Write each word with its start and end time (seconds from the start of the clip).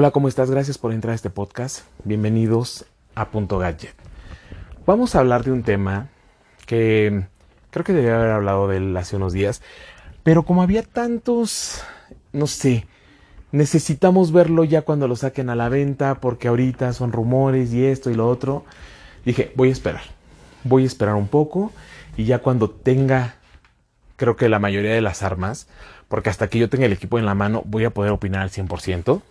Hola, 0.00 0.12
¿cómo 0.12 0.28
estás? 0.28 0.48
Gracias 0.48 0.78
por 0.78 0.92
entrar 0.92 1.10
a 1.10 1.16
este 1.16 1.28
podcast. 1.28 1.80
Bienvenidos 2.04 2.84
a 3.16 3.30
Punto 3.30 3.58
Gadget. 3.58 3.96
Vamos 4.86 5.16
a 5.16 5.18
hablar 5.18 5.42
de 5.42 5.50
un 5.50 5.64
tema 5.64 6.06
que 6.66 7.24
creo 7.70 7.84
que 7.84 7.92
debía 7.92 8.14
haber 8.14 8.30
hablado 8.30 8.68
de 8.68 8.76
él 8.76 8.96
hace 8.96 9.16
unos 9.16 9.32
días, 9.32 9.60
pero 10.22 10.44
como 10.44 10.62
había 10.62 10.84
tantos, 10.84 11.82
no 12.32 12.46
sé, 12.46 12.86
necesitamos 13.50 14.30
verlo 14.30 14.62
ya 14.62 14.82
cuando 14.82 15.08
lo 15.08 15.16
saquen 15.16 15.50
a 15.50 15.56
la 15.56 15.68
venta 15.68 16.20
porque 16.20 16.46
ahorita 16.46 16.92
son 16.92 17.10
rumores 17.10 17.72
y 17.72 17.84
esto 17.84 18.08
y 18.08 18.14
lo 18.14 18.28
otro. 18.28 18.64
Dije, 19.24 19.52
voy 19.56 19.70
a 19.70 19.72
esperar, 19.72 20.02
voy 20.62 20.84
a 20.84 20.86
esperar 20.86 21.16
un 21.16 21.26
poco 21.26 21.72
y 22.16 22.24
ya 22.24 22.38
cuando 22.38 22.70
tenga, 22.70 23.34
creo 24.14 24.36
que 24.36 24.48
la 24.48 24.60
mayoría 24.60 24.94
de 24.94 25.00
las 25.00 25.24
armas, 25.24 25.66
porque 26.06 26.30
hasta 26.30 26.46
que 26.46 26.60
yo 26.60 26.68
tenga 26.68 26.86
el 26.86 26.92
equipo 26.92 27.18
en 27.18 27.26
la 27.26 27.34
mano 27.34 27.64
voy 27.66 27.84
a 27.84 27.90
poder 27.90 28.12
opinar 28.12 28.42
al 28.42 28.50
100% 28.50 29.22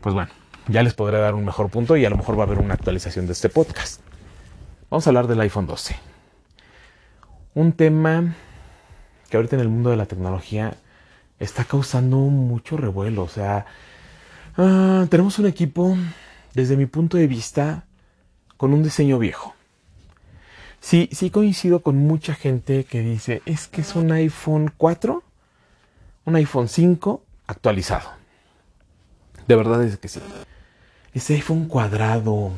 pues 0.00 0.14
bueno, 0.14 0.30
ya 0.68 0.82
les 0.82 0.94
podré 0.94 1.18
dar 1.18 1.34
un 1.34 1.44
mejor 1.44 1.70
punto 1.70 1.96
y 1.96 2.04
a 2.04 2.10
lo 2.10 2.16
mejor 2.16 2.38
va 2.38 2.44
a 2.44 2.46
haber 2.46 2.58
una 2.58 2.74
actualización 2.74 3.26
de 3.26 3.32
este 3.32 3.48
podcast. 3.48 4.00
Vamos 4.90 5.06
a 5.06 5.10
hablar 5.10 5.26
del 5.26 5.40
iPhone 5.40 5.66
12. 5.66 5.96
Un 7.54 7.72
tema 7.72 8.34
que 9.28 9.36
ahorita 9.36 9.56
en 9.56 9.60
el 9.60 9.68
mundo 9.68 9.90
de 9.90 9.96
la 9.96 10.06
tecnología 10.06 10.74
está 11.38 11.64
causando 11.64 12.16
mucho 12.18 12.76
revuelo. 12.76 13.22
O 13.22 13.28
sea, 13.28 13.66
ah, 14.56 15.06
tenemos 15.10 15.38
un 15.38 15.46
equipo, 15.46 15.96
desde 16.54 16.76
mi 16.76 16.86
punto 16.86 17.16
de 17.16 17.26
vista, 17.26 17.84
con 18.56 18.72
un 18.72 18.82
diseño 18.82 19.18
viejo. 19.18 19.54
Sí, 20.80 21.08
sí 21.12 21.30
coincido 21.30 21.80
con 21.80 21.96
mucha 21.96 22.34
gente 22.34 22.84
que 22.84 23.00
dice, 23.00 23.42
es 23.46 23.66
que 23.66 23.80
es 23.80 23.96
un 23.96 24.12
iPhone 24.12 24.72
4, 24.76 25.22
un 26.24 26.36
iPhone 26.36 26.68
5 26.68 27.22
actualizado. 27.46 28.17
De 29.48 29.56
verdad 29.56 29.82
es 29.82 29.96
que 29.96 30.08
sí. 30.08 30.20
Ese 31.14 31.34
iPhone 31.34 31.68
cuadrado. 31.68 32.52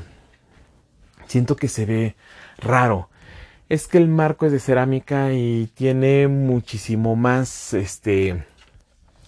Siento 1.29 1.55
que 1.55 1.69
se 1.69 1.87
ve 1.87 2.17
raro. 2.59 3.09
Es 3.69 3.87
que 3.87 3.99
el 3.99 4.09
marco 4.09 4.45
es 4.45 4.51
de 4.53 4.59
cerámica 4.59 5.33
y 5.33 5.71
tiene 5.75 6.27
muchísimo 6.27 7.15
más, 7.15 7.75
este, 7.75 8.45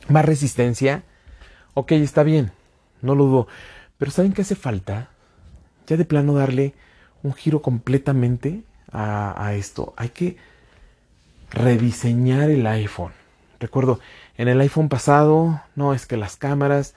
más 0.08 0.24
resistencia. 0.24 1.04
Ok, 1.74 1.92
está 1.92 2.24
bien. 2.24 2.50
No 3.00 3.14
lo 3.14 3.26
dudo. 3.26 3.48
Pero 3.96 4.10
¿saben 4.10 4.32
qué 4.32 4.42
hace 4.42 4.56
falta? 4.56 5.10
Ya 5.86 5.96
de 5.96 6.04
plano 6.04 6.34
darle 6.34 6.74
un 7.22 7.32
giro 7.32 7.62
completamente 7.62 8.64
a, 8.90 9.40
a 9.40 9.54
esto. 9.54 9.94
Hay 9.96 10.08
que 10.08 10.36
rediseñar 11.50 12.50
el 12.50 12.66
iPhone. 12.66 13.12
Recuerdo, 13.60 14.00
en 14.36 14.48
el 14.48 14.60
iPhone 14.60 14.88
pasado, 14.88 15.62
no, 15.76 15.94
es 15.94 16.06
que 16.06 16.16
las 16.16 16.34
cámaras 16.34 16.94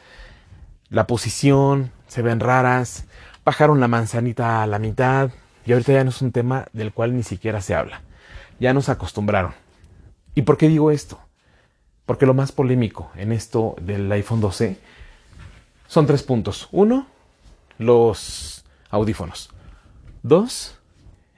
la 0.89 1.07
posición, 1.07 1.91
se 2.07 2.21
ven 2.21 2.39
raras, 2.39 3.05
bajaron 3.43 3.79
la 3.79 3.87
manzanita 3.87 4.63
a 4.63 4.67
la 4.67 4.79
mitad 4.79 5.31
y 5.65 5.73
ahorita 5.73 5.93
ya 5.93 6.03
no 6.03 6.09
es 6.09 6.21
un 6.21 6.31
tema 6.31 6.67
del 6.73 6.93
cual 6.93 7.15
ni 7.15 7.23
siquiera 7.23 7.61
se 7.61 7.75
habla. 7.75 8.01
Ya 8.59 8.73
nos 8.73 8.89
acostumbraron. 8.89 9.53
¿Y 10.35 10.43
por 10.43 10.57
qué 10.57 10.67
digo 10.69 10.91
esto? 10.91 11.19
Porque 12.05 12.25
lo 12.25 12.33
más 12.33 12.51
polémico 12.51 13.11
en 13.15 13.31
esto 13.31 13.75
del 13.81 14.11
iPhone 14.11 14.41
12 14.41 14.77
son 15.87 16.05
tres 16.05 16.23
puntos. 16.23 16.69
Uno, 16.71 17.07
los 17.77 18.63
audífonos. 18.89 19.49
Dos, 20.23 20.77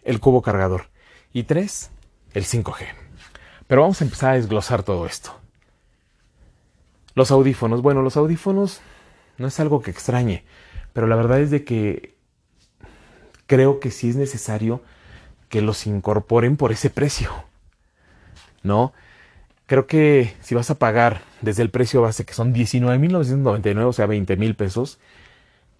el 0.04 0.20
cubo 0.20 0.42
cargador. 0.42 0.86
Y 1.34 1.44
tres, 1.44 1.92
el 2.34 2.46
5G. 2.46 2.86
Pero 3.68 3.82
vamos 3.82 4.02
a 4.02 4.06
empezar 4.06 4.32
a 4.32 4.36
desglosar 4.36 4.84
todo 4.84 5.06
esto. 5.06 5.32
Los 7.16 7.32
audífonos. 7.32 7.82
Bueno, 7.82 8.02
los 8.02 8.18
audífonos 8.18 8.82
no 9.38 9.48
es 9.48 9.60
algo 9.60 9.82
que 9.82 9.92
extrañe, 9.92 10.44
pero 10.94 11.08
la 11.08 11.16
verdad 11.16 11.40
es 11.40 11.52
de 11.52 11.64
que 11.64 12.16
creo 13.46 13.80
que 13.80 13.92
sí 13.92 14.10
es 14.10 14.16
necesario 14.16 14.82
que 15.50 15.62
los 15.62 15.88
incorporen 15.88 16.58
por 16.58 16.72
ese 16.72 16.90
precio. 16.90 17.32
¿No? 18.64 18.94
Creo 19.66 19.86
que 19.88 20.34
si 20.42 20.56
vas 20.56 20.70
a 20.70 20.76
pagar 20.76 21.22
desde 21.42 21.62
el 21.62 21.70
precio 21.70 22.02
base, 22.02 22.26
que 22.26 22.34
son 22.34 22.54
19.999, 22.54 23.86
o 23.86 23.94
sea, 23.94 24.06
20 24.06 24.38
mil 24.38 24.56
pesos, 24.56 24.98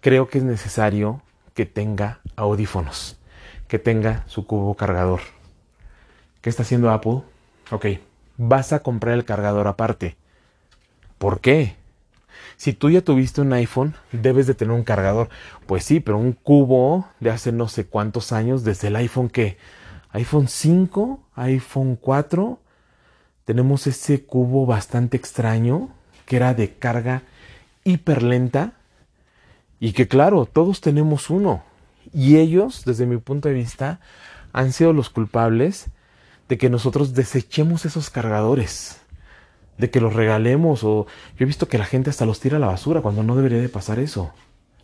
creo 0.00 0.28
que 0.28 0.38
es 0.38 0.44
necesario 0.44 1.22
que 1.54 1.66
tenga 1.66 2.20
audífonos, 2.36 3.18
que 3.66 3.78
tenga 3.78 4.24
su 4.26 4.46
cubo 4.46 4.74
cargador. 4.74 5.20
¿Qué 6.40 6.50
está 6.50 6.62
haciendo 6.62 6.90
Apple? 6.90 7.22
Ok, 7.70 7.86
vas 8.36 8.72
a 8.72 8.80
comprar 8.80 9.14
el 9.14 9.24
cargador 9.24 9.66
aparte. 9.66 10.16
¿Por 11.18 11.40
qué? 11.40 11.77
Si 12.58 12.72
tú 12.72 12.90
ya 12.90 13.02
tuviste 13.02 13.40
un 13.40 13.52
iPhone, 13.52 13.94
debes 14.10 14.48
de 14.48 14.54
tener 14.54 14.74
un 14.74 14.82
cargador. 14.82 15.28
Pues 15.66 15.84
sí, 15.84 16.00
pero 16.00 16.18
un 16.18 16.32
cubo 16.32 17.06
de 17.20 17.30
hace 17.30 17.52
no 17.52 17.68
sé 17.68 17.86
cuántos 17.86 18.32
años, 18.32 18.64
desde 18.64 18.88
el 18.88 18.96
iPhone 18.96 19.30
que 19.30 19.58
iPhone 20.10 20.48
5, 20.48 21.20
iPhone 21.36 21.94
4, 21.94 22.58
tenemos 23.44 23.86
ese 23.86 24.24
cubo 24.24 24.66
bastante 24.66 25.16
extraño 25.16 25.90
que 26.26 26.34
era 26.34 26.52
de 26.52 26.74
carga 26.74 27.22
hiper 27.84 28.24
lenta 28.24 28.72
y 29.78 29.92
que 29.92 30.08
claro, 30.08 30.44
todos 30.44 30.80
tenemos 30.80 31.30
uno. 31.30 31.62
Y 32.12 32.38
ellos, 32.38 32.82
desde 32.84 33.06
mi 33.06 33.18
punto 33.18 33.48
de 33.48 33.54
vista, 33.54 34.00
han 34.52 34.72
sido 34.72 34.92
los 34.92 35.10
culpables 35.10 35.90
de 36.48 36.58
que 36.58 36.70
nosotros 36.70 37.14
desechemos 37.14 37.84
esos 37.84 38.10
cargadores 38.10 39.00
de 39.78 39.90
que 39.90 40.00
los 40.00 40.12
regalemos 40.12 40.84
o 40.84 41.06
yo 41.36 41.44
he 41.44 41.44
visto 41.44 41.68
que 41.68 41.78
la 41.78 41.84
gente 41.84 42.10
hasta 42.10 42.26
los 42.26 42.40
tira 42.40 42.56
a 42.56 42.60
la 42.60 42.66
basura 42.66 43.00
cuando 43.00 43.22
no 43.22 43.36
debería 43.36 43.60
de 43.60 43.68
pasar 43.68 43.98
eso. 43.98 44.32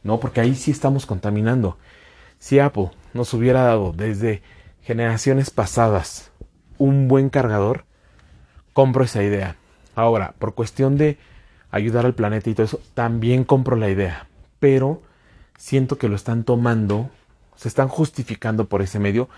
No, 0.03 0.21
porque 0.21 0.41
ahí 0.41 0.55
sí 0.55 0.71
estamos 0.71 1.06
contaminando. 1.06 1.77
Si 2.38 2.59
Apple 2.59 2.91
nos 3.12 3.33
hubiera 3.34 3.62
dado 3.62 3.93
desde 3.93 4.43
generaciones 4.83 5.50
pasadas 5.50 6.31
un 6.78 7.09
buen 7.09 7.31
cargador, 7.31 7.84
compro 8.72 9.04
esa 9.04 9.22
idea. 9.22 9.56
Ahora, 9.94 10.34
por 10.38 10.54
cuestión 10.54 10.97
de 10.97 11.19
ayudar 11.71 12.04
al 12.06 12.15
planeta 12.15 12.50
y 12.50 12.54
todo 12.54 12.66
eso, 12.66 12.81
también 12.94 13.44
compro 13.44 13.77
la 13.77 13.88
idea. 13.88 14.27
Pero 14.60 15.03
siento 15.56 15.99
que 15.99 16.09
lo 16.09 16.16
están 16.16 16.44
tomando, 16.44 17.10
se 17.56 17.69
están 17.69 17.88
justificando 17.88 18.66
por 18.66 18.83
ese 18.83 18.99
medio, 18.99 19.28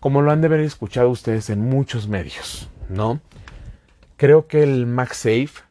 como 0.00 0.22
lo 0.22 0.30
han 0.30 0.40
de 0.40 0.48
haber 0.48 0.60
escuchado 0.60 1.08
ustedes 1.10 1.50
en 1.50 1.60
muchos 1.60 2.08
medios, 2.08 2.68
¿no? 2.88 3.20
Creo 4.16 4.46
que 4.46 4.62
el 4.62 4.86
MagSafe 4.86 5.62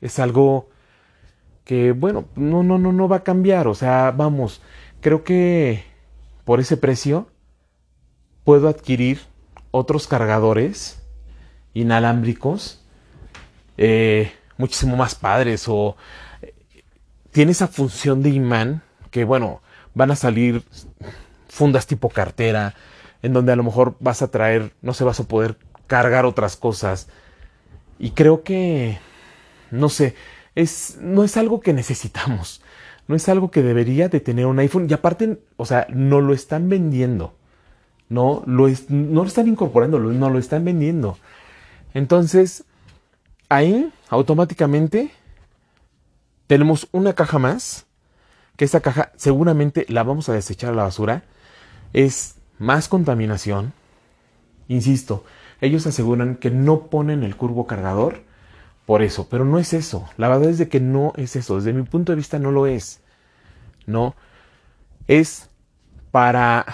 es 0.00 0.18
algo 0.18 0.68
que, 1.64 1.92
bueno, 1.92 2.26
no, 2.36 2.62
no, 2.62 2.78
no, 2.78 2.92
no 2.92 3.08
va 3.08 3.16
a 3.16 3.24
cambiar. 3.24 3.68
O 3.68 3.74
sea, 3.74 4.10
vamos, 4.10 4.60
creo 5.00 5.24
que 5.24 5.84
por 6.44 6.60
ese 6.60 6.76
precio 6.76 7.28
puedo 8.44 8.68
adquirir 8.68 9.20
otros 9.70 10.06
cargadores 10.06 11.02
inalámbricos 11.72 12.80
eh, 13.76 14.32
muchísimo 14.56 14.96
más 14.96 15.14
padres 15.14 15.64
o 15.66 15.96
tiene 17.32 17.52
esa 17.52 17.66
función 17.66 18.22
de 18.22 18.30
imán 18.30 18.82
que 19.10 19.24
bueno 19.24 19.60
van 19.94 20.12
a 20.12 20.16
salir 20.16 20.62
fundas 21.48 21.86
tipo 21.86 22.08
cartera 22.08 22.74
en 23.22 23.32
donde 23.32 23.52
a 23.52 23.56
lo 23.56 23.64
mejor 23.64 23.96
vas 23.98 24.22
a 24.22 24.30
traer 24.30 24.72
no 24.80 24.94
se 24.94 25.02
vas 25.02 25.18
a 25.18 25.24
poder 25.24 25.56
cargar 25.88 26.24
otras 26.24 26.56
cosas 26.56 27.08
y 27.98 28.10
creo 28.10 28.42
que, 28.42 28.98
no 29.70 29.88
sé, 29.88 30.14
es, 30.54 30.98
no 31.00 31.24
es 31.24 31.36
algo 31.36 31.60
que 31.60 31.72
necesitamos. 31.72 32.62
No 33.06 33.16
es 33.16 33.28
algo 33.28 33.50
que 33.50 33.62
debería 33.62 34.08
de 34.08 34.20
tener 34.20 34.46
un 34.46 34.58
iPhone. 34.58 34.86
Y 34.88 34.94
aparte, 34.94 35.38
o 35.56 35.66
sea, 35.66 35.86
no 35.90 36.20
lo 36.20 36.32
están 36.32 36.68
vendiendo. 36.68 37.34
No 38.08 38.42
lo, 38.46 38.68
es, 38.68 38.90
no 38.90 39.22
lo 39.22 39.28
están 39.28 39.48
incorporando, 39.48 39.98
no 39.98 40.30
lo 40.30 40.38
están 40.38 40.64
vendiendo. 40.64 41.18
Entonces, 41.92 42.64
ahí 43.48 43.92
automáticamente 44.08 45.10
tenemos 46.46 46.88
una 46.92 47.12
caja 47.14 47.38
más. 47.38 47.86
Que 48.56 48.64
esa 48.64 48.80
caja 48.80 49.10
seguramente 49.16 49.84
la 49.88 50.04
vamos 50.04 50.28
a 50.28 50.32
desechar 50.32 50.70
a 50.70 50.76
la 50.76 50.84
basura. 50.84 51.24
Es 51.92 52.36
más 52.58 52.88
contaminación. 52.88 53.72
Insisto, 54.68 55.24
ellos 55.64 55.86
aseguran 55.86 56.36
que 56.36 56.50
no 56.50 56.86
ponen 56.88 57.22
el 57.22 57.36
curvo 57.36 57.66
cargador 57.66 58.22
por 58.86 59.02
eso, 59.02 59.28
pero 59.28 59.44
no 59.44 59.58
es 59.58 59.72
eso. 59.72 60.08
La 60.16 60.28
verdad 60.28 60.50
es 60.50 60.58
de 60.58 60.68
que 60.68 60.80
no 60.80 61.12
es 61.16 61.36
eso. 61.36 61.56
Desde 61.56 61.72
mi 61.72 61.82
punto 61.82 62.12
de 62.12 62.16
vista 62.16 62.38
no 62.38 62.50
lo 62.50 62.66
es. 62.66 63.00
No. 63.86 64.14
Es 65.08 65.48
para 66.10 66.66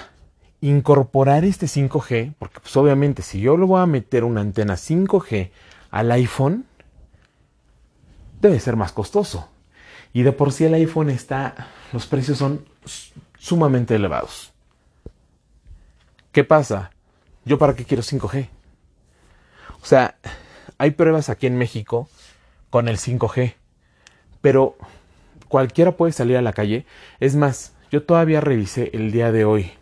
incorporar 0.60 1.44
este 1.44 1.66
5G, 1.66 2.34
porque 2.38 2.60
pues 2.60 2.76
obviamente 2.76 3.22
si 3.22 3.40
yo 3.40 3.56
le 3.56 3.64
voy 3.64 3.81
a 3.81 3.87
meter 3.87 4.25
una 4.25 4.40
antena 4.40 4.75
5G 4.75 5.50
al 5.90 6.10
iPhone, 6.12 6.66
debe 8.40 8.58
ser 8.58 8.76
más 8.76 8.93
costoso. 8.93 9.48
Y 10.12 10.22
de 10.22 10.32
por 10.32 10.52
sí 10.52 10.64
el 10.64 10.75
iPhone 10.75 11.10
está, 11.10 11.69
los 11.93 12.06
precios 12.06 12.38
son 12.38 12.66
sumamente 13.38 13.94
elevados. 13.94 14.52
¿Qué 16.32 16.44
pasa? 16.44 16.90
¿Yo 17.44 17.58
para 17.58 17.75
qué 17.75 17.84
quiero 17.84 18.02
5G? 18.02 18.48
O 19.82 19.87
sea, 19.87 20.17
hay 20.79 20.93
pruebas 20.93 21.29
aquí 21.29 21.47
en 21.47 21.59
México 21.59 22.09
con 22.71 22.88
el 22.88 22.99
5G, 22.99 23.55
pero 24.41 24.77
cualquiera 25.49 25.93
puede 25.97 26.12
salir 26.12 26.37
a 26.37 26.43
la 26.43 26.53
calle. 26.53 26.87
Es 27.19 27.37
más, 27.37 27.75
yo 27.91 28.03
todavía 28.03 28.41
revisé 28.41 28.91
el 28.94 29.11
día 29.11 29.32
de 29.32 29.44
hoy 29.44 29.73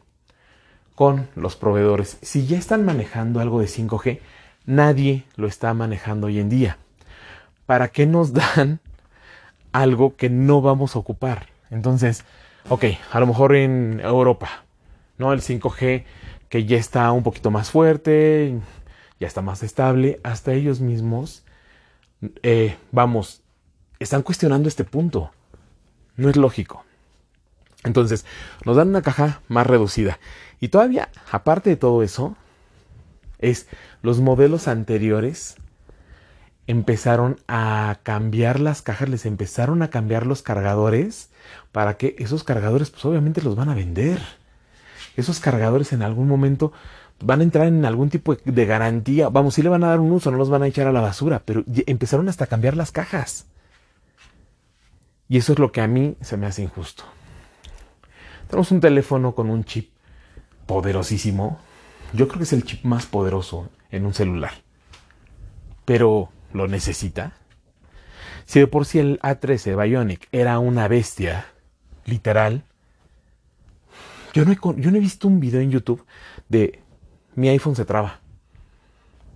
con 0.94 1.28
los 1.36 1.56
proveedores. 1.56 2.18
Si 2.22 2.46
ya 2.46 2.58
están 2.58 2.84
manejando 2.84 3.40
algo 3.40 3.60
de 3.60 3.66
5G, 3.66 4.20
nadie 4.66 5.24
lo 5.36 5.46
está 5.46 5.72
manejando 5.74 6.26
hoy 6.26 6.40
en 6.40 6.48
día. 6.48 6.78
¿Para 7.66 7.88
qué 7.88 8.06
nos 8.06 8.32
dan 8.56 8.80
algo 9.72 10.16
que 10.16 10.30
no 10.30 10.62
vamos 10.62 10.96
a 10.96 10.98
ocupar? 10.98 11.46
Entonces, 11.70 12.24
ok, 12.68 12.84
a 13.12 13.20
lo 13.20 13.26
mejor 13.26 13.54
en 13.54 14.00
Europa, 14.00 14.64
¿no? 15.18 15.32
El 15.32 15.42
5G 15.42 16.04
que 16.48 16.64
ya 16.64 16.78
está 16.78 17.12
un 17.12 17.22
poquito 17.22 17.50
más 17.50 17.70
fuerte, 17.70 18.58
ya 19.20 19.26
está 19.26 19.42
más 19.42 19.62
estable, 19.62 20.20
hasta 20.22 20.52
ellos 20.52 20.80
mismos, 20.80 21.44
eh, 22.42 22.76
vamos, 22.92 23.42
están 23.98 24.22
cuestionando 24.22 24.68
este 24.68 24.84
punto. 24.84 25.30
No 26.16 26.30
es 26.30 26.36
lógico. 26.36 26.84
Entonces, 27.84 28.24
nos 28.64 28.76
dan 28.76 28.88
una 28.88 29.02
caja 29.02 29.40
más 29.48 29.66
reducida. 29.66 30.18
Y 30.60 30.68
todavía, 30.68 31.10
aparte 31.30 31.70
de 31.70 31.76
todo 31.76 32.02
eso, 32.02 32.36
es 33.38 33.68
los 34.02 34.20
modelos 34.20 34.66
anteriores 34.68 35.56
empezaron 36.66 37.40
a 37.48 38.00
cambiar 38.02 38.60
las 38.60 38.82
cajas, 38.82 39.08
les 39.08 39.24
empezaron 39.24 39.80
a 39.82 39.88
cambiar 39.88 40.26
los 40.26 40.42
cargadores 40.42 41.30
para 41.72 41.96
que 41.96 42.14
esos 42.18 42.44
cargadores, 42.44 42.90
pues 42.90 43.04
obviamente 43.06 43.40
los 43.40 43.56
van 43.56 43.70
a 43.70 43.74
vender. 43.74 44.20
Esos 45.16 45.40
cargadores 45.40 45.92
en 45.92 46.02
algún 46.02 46.28
momento 46.28 46.72
van 47.20 47.40
a 47.40 47.42
entrar 47.42 47.66
en 47.66 47.84
algún 47.84 48.10
tipo 48.10 48.34
de 48.34 48.66
garantía. 48.66 49.28
Vamos, 49.28 49.54
sí 49.54 49.62
le 49.62 49.68
van 49.68 49.84
a 49.84 49.88
dar 49.88 50.00
un 50.00 50.12
uso, 50.12 50.30
no 50.30 50.36
los 50.36 50.50
van 50.50 50.62
a 50.62 50.66
echar 50.66 50.86
a 50.86 50.92
la 50.92 51.00
basura, 51.00 51.42
pero 51.44 51.64
empezaron 51.86 52.28
hasta 52.28 52.44
a 52.44 52.48
cambiar 52.48 52.76
las 52.76 52.92
cajas. 52.92 53.46
Y 55.28 55.36
eso 55.36 55.52
es 55.52 55.58
lo 55.58 55.72
que 55.72 55.80
a 55.80 55.86
mí 55.86 56.16
se 56.20 56.36
me 56.36 56.46
hace 56.46 56.62
injusto. 56.62 57.04
Tenemos 58.48 58.70
un 58.70 58.80
teléfono 58.80 59.34
con 59.34 59.50
un 59.50 59.64
chip 59.64 59.90
poderosísimo. 60.66 61.58
Yo 62.14 62.28
creo 62.28 62.38
que 62.38 62.44
es 62.44 62.52
el 62.54 62.64
chip 62.64 62.84
más 62.84 63.06
poderoso 63.06 63.68
en 63.90 64.06
un 64.06 64.14
celular. 64.14 64.52
Pero, 65.84 66.30
¿lo 66.52 66.66
necesita? 66.66 67.32
Si 68.46 68.60
de 68.60 68.66
por 68.66 68.86
sí 68.86 68.98
el 68.98 69.20
A13 69.20 69.76
Bionic 69.82 70.28
era 70.32 70.58
una 70.58 70.88
bestia, 70.88 71.46
literal, 72.06 72.64
yo 74.32 74.46
no, 74.46 74.52
he, 74.52 74.56
yo 74.80 74.90
no 74.90 74.96
he 74.96 75.00
visto 75.00 75.28
un 75.28 75.40
video 75.40 75.60
en 75.60 75.70
YouTube 75.70 76.04
de 76.48 76.80
mi 77.38 77.48
iPhone 77.48 77.76
se 77.76 77.84
traba. 77.84 78.18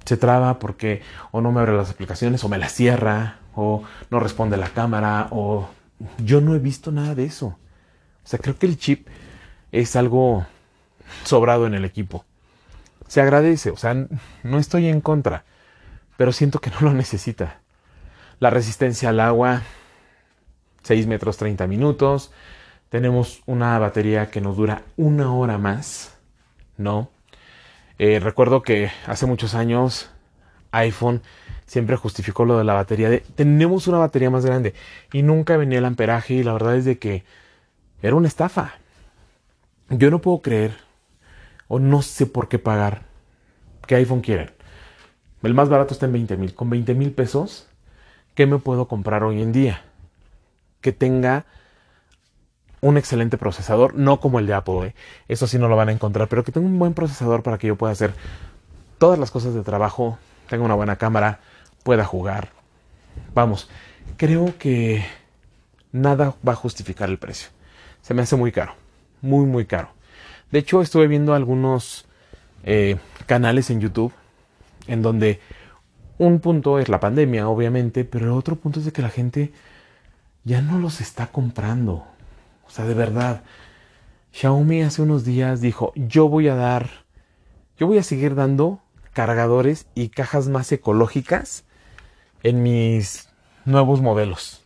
Se 0.05 0.17
traba 0.17 0.59
porque 0.59 1.03
o 1.31 1.41
no 1.41 1.53
me 1.53 1.61
abre 1.61 1.77
las 1.77 1.91
aplicaciones 1.91 2.43
o 2.43 2.49
me 2.49 2.59
las 2.59 2.73
cierra 2.73 3.39
o 3.55 3.85
no 4.11 4.19
responde 4.19 4.57
la 4.57 4.71
cámara 4.71 5.29
o 5.31 5.69
yo 6.19 6.41
no 6.41 6.57
he 6.57 6.59
visto 6.59 6.91
nada 6.91 7.15
de 7.15 7.25
eso. 7.25 7.47
O 7.47 8.27
sea, 8.27 8.41
creo 8.41 8.59
que 8.59 8.67
el 8.67 8.77
chip 8.77 9.07
es 9.71 9.95
algo 9.95 10.45
sobrado 11.23 11.65
en 11.69 11.75
el 11.75 11.85
equipo. 11.85 12.25
Se 13.07 13.21
agradece, 13.21 13.71
o 13.71 13.77
sea, 13.77 13.95
no 14.43 14.59
estoy 14.59 14.89
en 14.89 15.01
contra, 15.01 15.45
pero 16.17 16.33
siento 16.33 16.61
que 16.61 16.71
no 16.71 16.81
lo 16.81 16.95
necesita. 16.95 17.61
La 18.41 18.51
resistencia 18.51 19.11
al 19.11 19.21
agua, 19.21 19.63
6 20.83 21.07
metros 21.07 21.37
30 21.37 21.69
minutos. 21.69 22.33
Tenemos 22.89 23.43
una 23.47 23.79
batería 23.79 24.29
que 24.29 24.41
nos 24.41 24.57
dura 24.57 24.83
una 24.97 25.33
hora 25.33 25.57
más, 25.57 26.19
¿no? 26.77 27.11
Eh, 27.99 28.21
recuerdo 28.21 28.63
que 28.63 28.91
hace 29.07 29.27
muchos 29.27 29.55
años 29.55 30.11
iPhone 30.73 31.23
siempre 31.67 31.97
justificó 31.97 32.45
lo 32.45 32.59
de 32.59 32.65
la 32.65 32.75
batería 32.75 33.09
de 33.11 33.21
tenemos 33.21 33.87
una 33.87 33.99
batería 33.99 34.31
más 34.31 34.45
grande 34.45 34.75
y 35.13 35.23
nunca 35.23 35.57
venía 35.57 35.79
el 35.79 35.85
amperaje 35.85 36.35
y 36.35 36.43
la 36.43 36.53
verdad 36.53 36.77
es 36.77 36.85
de 36.85 36.99
que 36.99 37.25
era 38.03 38.17
una 38.17 38.29
estafa. 38.29 38.75
Yo 39.89 40.11
no 40.11 40.21
puedo 40.21 40.41
creer 40.41 40.77
o 41.69 41.79
no 41.79 42.03
sé 42.03 42.27
por 42.27 42.49
qué 42.49 42.59
pagar. 42.59 43.03
¿Qué 43.87 43.95
iPhone 43.97 44.21
quieren? 44.21 44.51
El 45.43 45.55
más 45.55 45.69
barato 45.69 45.93
está 45.95 46.07
en 46.07 46.13
20 46.13 46.37
mil. 46.37 46.55
Con 46.55 46.71
20 46.71 46.95
mil 46.95 47.13
pesos, 47.13 47.69
¿qué 48.35 48.47
me 48.47 48.59
puedo 48.59 48.89
comprar 48.89 49.25
hoy 49.25 49.43
en 49.43 49.53
día? 49.53 49.83
Que 50.81 50.93
tenga 50.93 51.47
un 52.83 52.99
excelente 52.99 53.39
procesador, 53.39 53.95
no 53.95 54.21
como 54.21 54.41
el 54.41 54.47
de 54.47 54.55
Apple, 54.55 54.89
¿eh? 54.89 54.95
eso 55.29 55.47
sí 55.47 55.57
no 55.57 55.69
lo 55.69 55.77
van 55.77 55.89
a 55.89 55.93
encontrar, 55.93 56.29
pero 56.29 56.43
que 56.43 56.53
tenga 56.53 56.67
un 56.67 56.79
buen 56.79 56.95
procesador 56.95 57.43
para 57.43 57.57
que 57.57 57.69
yo 57.69 57.77
pueda 57.77 57.93
hacer 57.93 58.13
todas 58.99 59.19
las 59.19 59.31
cosas 59.31 59.55
de 59.55 59.63
trabajo, 59.63 60.19
tenga 60.49 60.65
una 60.65 60.75
buena 60.75 60.97
cámara, 60.97 61.39
pueda 61.85 62.05
jugar. 62.05 62.51
Vamos, 63.35 63.71
creo 64.17 64.59
que 64.59 65.05
nada 65.93 66.35
va 66.47 66.53
a 66.53 66.57
justificar 66.57 67.09
el 67.09 67.19
precio. 67.19 67.51
Se 68.03 68.15
me 68.15 68.23
hace 68.23 68.35
muy 68.35 68.51
caro, 68.51 68.75
muy, 69.21 69.47
muy 69.47 69.65
caro. 69.65 69.91
De 70.51 70.59
hecho, 70.59 70.83
estuve 70.83 71.07
viendo 71.07 71.35
algunos 71.35 72.05
eh, 72.65 72.99
canales 73.27 73.71
en 73.71 73.81
YouTube 73.81 74.13
en 74.89 75.03
donde 75.03 75.41
un 76.19 76.41
punto 76.41 76.81
es 76.81 76.89
la 76.89 76.99
pandemia, 76.99 77.49
obviamente, 77.49 78.05
pero 78.05 78.27
el 78.27 78.33
otro 78.33 78.57
punto 78.57 78.81
es 78.81 78.87
de 78.87 78.93
que 78.93 79.03
la 79.03 79.09
gente 79.09 79.53
ya 80.43 80.63
no 80.63 80.79
los 80.79 81.01
está 81.01 81.29
comprando. 81.29 82.07
O 82.73 82.75
sea, 82.75 82.87
de 82.87 82.95
verdad. 82.95 83.43
Xiaomi 84.33 84.81
hace 84.81 85.03
unos 85.03 85.27
días 85.27 85.61
dijo, 85.61 85.93
yo 85.95 86.31
voy 86.31 86.49
a 86.49 86.55
dar, 86.55 86.89
yo 87.77 87.87
voy 87.87 87.99
a 87.99 88.03
seguir 88.03 88.35
dando 88.35 88.81
cargadores 89.13 89.85
y 89.95 90.09
cajas 90.09 90.49
más 90.49 90.73
ecológicas 90.73 91.65
en 92.43 92.63
mis 92.63 93.29
nuevos 93.67 94.01
modelos. 94.01 94.63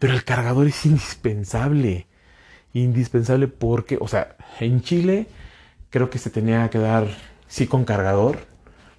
Pero 0.00 0.14
el 0.14 0.24
cargador 0.24 0.66
es 0.66 0.84
indispensable. 0.84 2.08
Indispensable 2.72 3.46
porque, 3.46 3.96
o 4.00 4.08
sea, 4.08 4.36
en 4.58 4.82
Chile 4.82 5.28
creo 5.90 6.10
que 6.10 6.18
se 6.18 6.30
tenía 6.30 6.70
que 6.70 6.80
dar 6.80 7.06
sí 7.46 7.68
con 7.68 7.84
cargador 7.84 8.48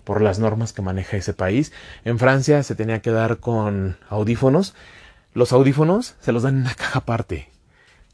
por 0.06 0.22
las 0.22 0.40
normas 0.40 0.72
que 0.72 0.82
maneja 0.82 1.18
ese 1.18 1.34
país. 1.34 1.74
En 2.06 2.20
Francia 2.20 2.64
se 2.64 2.74
tenía 2.74 3.02
que 3.02 3.12
dar 3.12 3.40
con 3.40 3.98
audífonos. 4.08 4.76
Los 5.34 5.52
audífonos 5.52 6.16
se 6.22 6.32
los 6.32 6.44
dan 6.44 6.56
en 6.56 6.62
una 6.62 6.74
caja 6.74 7.00
aparte. 7.00 7.51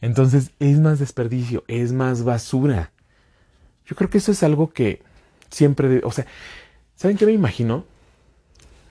Entonces 0.01 0.51
es 0.59 0.79
más 0.79 0.99
desperdicio, 0.99 1.63
es 1.67 1.91
más 1.91 2.23
basura. 2.23 2.91
Yo 3.85 3.95
creo 3.95 4.09
que 4.09 4.19
eso 4.19 4.31
es 4.31 4.43
algo 4.43 4.71
que 4.71 5.01
siempre, 5.49 6.01
o 6.03 6.11
sea, 6.11 6.25
¿saben 6.95 7.17
qué 7.17 7.25
me 7.25 7.31
imagino? 7.31 7.85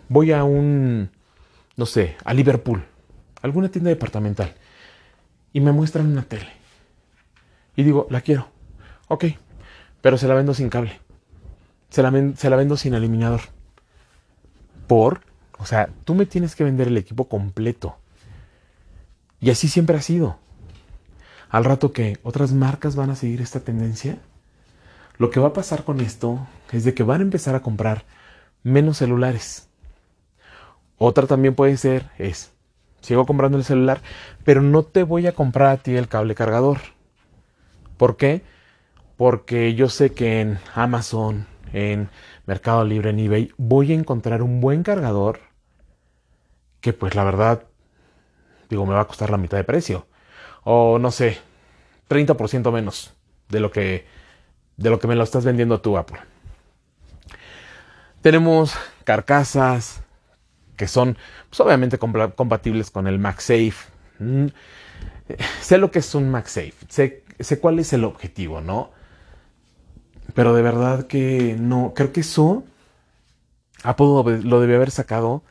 Voy 0.08 0.32
a 0.32 0.44
un, 0.44 1.10
no 1.76 1.86
sé, 1.86 2.16
a 2.24 2.34
Liverpool, 2.34 2.84
alguna 3.42 3.68
tienda 3.68 3.90
departamental, 3.90 4.54
y 5.52 5.60
me 5.60 5.72
muestran 5.72 6.06
una 6.06 6.22
tele. 6.22 6.50
Y 7.76 7.82
digo, 7.82 8.06
la 8.10 8.20
quiero. 8.20 8.48
Ok, 9.08 9.26
pero 10.00 10.16
se 10.16 10.28
la 10.28 10.34
vendo 10.34 10.54
sin 10.54 10.70
cable. 10.70 10.98
Se 11.90 12.02
la, 12.02 12.12
se 12.36 12.50
la 12.50 12.56
vendo 12.56 12.76
sin 12.76 12.94
eliminador. 12.94 13.42
Por, 14.86 15.20
o 15.58 15.66
sea, 15.66 15.90
tú 16.04 16.14
me 16.14 16.26
tienes 16.26 16.56
que 16.56 16.64
vender 16.64 16.88
el 16.88 16.96
equipo 16.96 17.28
completo. 17.28 17.98
Y 19.40 19.50
así 19.50 19.68
siempre 19.68 19.96
ha 19.96 20.02
sido 20.02 20.38
al 21.48 21.64
rato 21.64 21.92
que 21.92 22.18
otras 22.22 22.52
marcas 22.52 22.96
van 22.96 23.10
a 23.10 23.16
seguir 23.16 23.40
esta 23.40 23.60
tendencia, 23.60 24.18
lo 25.18 25.30
que 25.30 25.40
va 25.40 25.48
a 25.48 25.52
pasar 25.52 25.84
con 25.84 26.00
esto 26.00 26.46
es 26.72 26.84
de 26.84 26.94
que 26.94 27.02
van 27.02 27.20
a 27.20 27.24
empezar 27.24 27.54
a 27.54 27.62
comprar 27.62 28.04
menos 28.62 28.98
celulares. 28.98 29.68
Otra 30.98 31.26
también 31.26 31.54
puede 31.54 31.76
ser 31.76 32.10
es, 32.18 32.52
sigo 33.00 33.26
comprando 33.26 33.58
el 33.58 33.64
celular, 33.64 34.00
pero 34.44 34.62
no 34.62 34.82
te 34.82 35.02
voy 35.02 35.26
a 35.26 35.32
comprar 35.32 35.68
a 35.68 35.76
ti 35.78 35.94
el 35.94 36.08
cable 36.08 36.34
cargador. 36.34 36.78
¿Por 37.96 38.16
qué? 38.16 38.42
Porque 39.16 39.74
yo 39.74 39.88
sé 39.88 40.12
que 40.12 40.40
en 40.40 40.58
Amazon, 40.74 41.46
en 41.72 42.10
Mercado 42.44 42.84
Libre, 42.84 43.10
en 43.10 43.18
eBay, 43.20 43.52
voy 43.56 43.92
a 43.92 43.94
encontrar 43.94 44.42
un 44.42 44.60
buen 44.60 44.82
cargador 44.82 45.40
que 46.80 46.92
pues 46.92 47.14
la 47.14 47.24
verdad, 47.24 47.64
digo, 48.68 48.84
me 48.84 48.94
va 48.94 49.02
a 49.02 49.06
costar 49.06 49.30
la 49.30 49.38
mitad 49.38 49.56
de 49.56 49.64
precio 49.64 50.06
o 50.68 50.99
no 50.99 51.12
sé, 51.12 51.38
30% 52.08 52.73
menos 52.73 53.14
de 53.49 53.61
lo 53.61 53.70
que 53.70 54.04
de 54.76 54.90
lo 54.90 54.99
que 54.99 55.06
me 55.06 55.14
lo 55.14 55.23
estás 55.23 55.44
vendiendo 55.44 55.80
tú 55.80 55.96
Apple. 55.96 56.18
Tenemos 58.20 58.75
carcasas 59.04 60.02
que 60.76 60.88
son 60.88 61.16
pues, 61.49 61.61
obviamente 61.61 61.99
compatibles 61.99 62.90
con 62.90 63.06
el 63.06 63.20
MagSafe. 63.20 63.76
Mm, 64.18 64.46
sé 65.61 65.78
lo 65.78 65.92
que 65.92 66.00
es 66.00 66.14
un 66.16 66.30
MagSafe, 66.30 66.75
sé, 66.88 67.23
sé 67.38 67.61
cuál 67.61 67.78
es 67.78 67.92
el 67.92 68.02
objetivo, 68.02 68.61
¿no? 68.61 68.90
Pero 70.35 70.52
de 70.52 70.62
verdad 70.62 71.06
que 71.06 71.54
no, 71.56 71.92
creo 71.94 72.12
que 72.12 72.20
eso 72.20 72.64
Apple 73.85 74.42
lo 74.42 74.61
debe 74.61 74.75
haber 74.75 74.90
sacado 74.90 75.44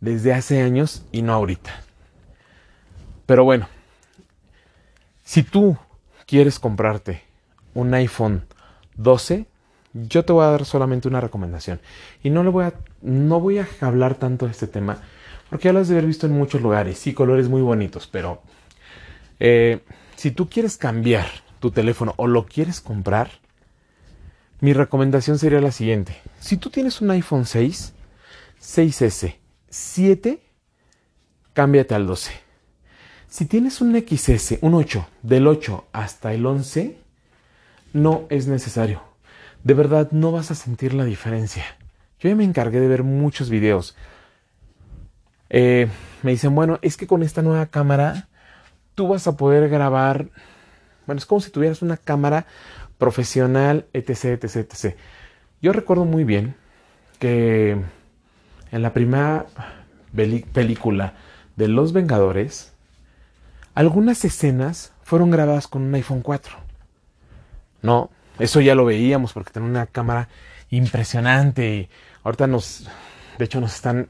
desde 0.00 0.34
hace 0.34 0.62
años 0.62 1.04
y 1.12 1.22
no 1.22 1.32
ahorita. 1.32 1.70
Pero 3.24 3.44
bueno, 3.44 3.68
si 5.28 5.42
tú 5.42 5.76
quieres 6.26 6.58
comprarte 6.58 7.20
un 7.74 7.92
iPhone 7.92 8.46
12, 8.96 9.44
yo 9.92 10.24
te 10.24 10.32
voy 10.32 10.42
a 10.42 10.52
dar 10.52 10.64
solamente 10.64 11.06
una 11.06 11.20
recomendación. 11.20 11.82
Y 12.22 12.30
no 12.30 12.42
le 12.42 12.48
voy 12.48 12.64
a, 12.64 12.72
no 13.02 13.38
voy 13.38 13.58
a 13.58 13.68
hablar 13.82 14.14
tanto 14.14 14.46
de 14.46 14.52
este 14.52 14.66
tema 14.66 15.02
Porque 15.50 15.68
ya 15.68 15.74
lo 15.74 15.80
has 15.80 15.88
de 15.88 15.96
haber 15.96 16.06
visto 16.06 16.26
en 16.26 16.32
muchos 16.32 16.62
lugares. 16.62 16.96
Sí, 16.96 17.12
colores 17.12 17.50
muy 17.50 17.60
bonitos, 17.60 18.06
pero 18.06 18.40
eh, 19.38 19.80
si 20.16 20.30
tú 20.30 20.48
quieres 20.48 20.78
cambiar 20.78 21.26
tu 21.60 21.72
teléfono 21.72 22.14
o 22.16 22.26
lo 22.26 22.46
quieres 22.46 22.80
comprar, 22.80 23.30
mi 24.60 24.72
recomendación 24.72 25.38
sería 25.38 25.60
la 25.60 25.72
siguiente. 25.72 26.16
Si 26.40 26.56
tú 26.56 26.70
tienes 26.70 27.02
un 27.02 27.10
iPhone 27.10 27.44
6, 27.44 27.92
6S, 28.62 29.36
7, 29.68 30.40
cámbiate 31.52 31.94
al 31.94 32.06
12. 32.06 32.47
Si 33.28 33.44
tienes 33.44 33.82
un 33.82 33.94
XS, 33.94 34.58
un 34.62 34.72
8, 34.72 35.06
del 35.22 35.46
8 35.46 35.84
hasta 35.92 36.32
el 36.32 36.46
11, 36.46 36.96
no 37.92 38.24
es 38.30 38.46
necesario. 38.46 39.02
De 39.64 39.74
verdad 39.74 40.10
no 40.12 40.32
vas 40.32 40.50
a 40.50 40.54
sentir 40.54 40.94
la 40.94 41.04
diferencia. 41.04 41.64
Yo 42.20 42.30
ya 42.30 42.34
me 42.34 42.44
encargué 42.44 42.80
de 42.80 42.88
ver 42.88 43.02
muchos 43.02 43.50
videos. 43.50 43.96
Eh, 45.50 45.88
me 46.22 46.30
dicen, 46.30 46.54
bueno, 46.54 46.78
es 46.80 46.96
que 46.96 47.06
con 47.06 47.22
esta 47.22 47.42
nueva 47.42 47.66
cámara 47.66 48.28
tú 48.94 49.08
vas 49.08 49.26
a 49.26 49.36
poder 49.36 49.68
grabar. 49.68 50.30
Bueno, 51.06 51.18
es 51.18 51.26
como 51.26 51.42
si 51.42 51.50
tuvieras 51.50 51.82
una 51.82 51.98
cámara 51.98 52.46
profesional, 52.96 53.84
etc, 53.92 54.42
etc, 54.42 54.56
etc. 54.56 54.96
Yo 55.60 55.74
recuerdo 55.74 56.06
muy 56.06 56.24
bien 56.24 56.54
que 57.18 57.76
en 58.72 58.82
la 58.82 58.94
primera 58.94 59.44
película 60.14 61.12
de 61.56 61.68
Los 61.68 61.92
Vengadores, 61.92 62.72
algunas 63.78 64.24
escenas 64.24 64.92
fueron 65.04 65.30
grabadas 65.30 65.68
con 65.68 65.82
un 65.82 65.94
iPhone 65.94 66.20
4. 66.20 66.56
No, 67.82 68.10
eso 68.40 68.60
ya 68.60 68.74
lo 68.74 68.84
veíamos 68.84 69.32
porque 69.32 69.52
tiene 69.52 69.68
una 69.68 69.86
cámara 69.86 70.28
impresionante 70.68 71.76
y 71.76 71.88
ahorita 72.24 72.48
nos, 72.48 72.88
de 73.38 73.44
hecho 73.44 73.60
nos 73.60 73.76
están 73.76 74.08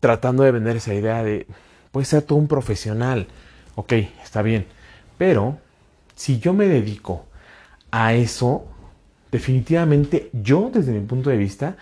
tratando 0.00 0.42
de 0.42 0.50
vender 0.50 0.74
esa 0.74 0.92
idea 0.92 1.22
de, 1.22 1.46
puede 1.92 2.04
ser 2.04 2.22
todo 2.22 2.36
un 2.36 2.48
profesional, 2.48 3.28
ok, 3.76 3.92
está 4.24 4.42
bien, 4.42 4.66
pero 5.18 5.56
si 6.16 6.40
yo 6.40 6.52
me 6.52 6.66
dedico 6.66 7.26
a 7.92 8.14
eso, 8.14 8.66
definitivamente 9.30 10.30
yo 10.32 10.72
desde 10.74 10.90
mi 10.90 11.06
punto 11.06 11.30
de 11.30 11.36
vista 11.36 11.76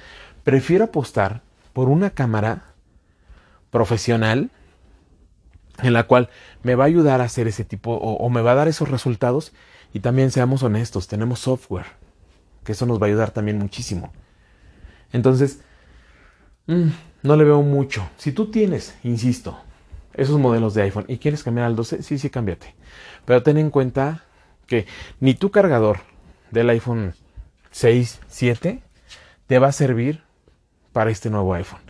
prefiero 0.45 0.85
apostar 0.85 1.41
por 1.73 1.89
una 1.89 2.11
cámara 2.11 2.65
profesional 3.71 4.51
en 5.81 5.93
la 5.93 6.05
cual 6.05 6.29
me 6.63 6.75
va 6.75 6.85
a 6.85 6.87
ayudar 6.87 7.21
a 7.21 7.25
hacer 7.25 7.49
ese 7.49 7.65
tipo 7.65 7.93
o, 7.93 8.29
me 8.31 8.43
va 8.43 8.53
a 8.53 8.57
dar 8.57 8.69
esos 8.69 8.89
resultados 8.89 9.53
y 9.93 10.01
también 10.01 10.31
seamos 10.31 10.63
honestos, 10.63 11.09
tenemos 11.09 11.41
software, 11.41 11.87
que 12.65 12.73
eso 12.73 12.87
nos 12.87 13.01
va 13.01 13.07
a 13.07 13.09
ayudar 13.09 13.31
también 13.31 13.59
muchísimo. 13.59 14.13
Entonces, 15.13 15.61
mm, 16.67 16.89
no 17.23 17.37
le 17.37 17.45
veo 17.45 17.63
mucho. 17.63 18.09
Si 18.17 18.33
tú 18.33 18.51
tienes, 18.51 18.97
insisto, 19.03 19.59
esos 20.15 20.39
modelos 20.39 20.75
de 20.75 20.83
iPhone 20.83 21.05
y 21.09 21.19
quieres 21.19 21.43
cambiar 21.43 21.67
al 21.67 21.77
12, 21.77 22.03
sí, 22.03 22.19
sí, 22.19 22.31
cámbiate. 22.31 22.75
Pero 23.25 23.43
ten 23.43 23.59
en 23.59 23.71
cuenta 23.71 24.25
que 24.67 24.87
ni 25.21 25.35
tu 25.35 25.51
cargador 25.51 26.01
del 26.51 26.71
iPhone 26.71 27.15
6, 27.71 28.21
7 28.29 28.83
te 29.47 29.59
va 29.59 29.69
a 29.69 29.73
servir 29.73 30.23
para 30.93 31.11
este 31.11 31.31
nuevo 31.31 31.55
iPhone. 31.55 31.81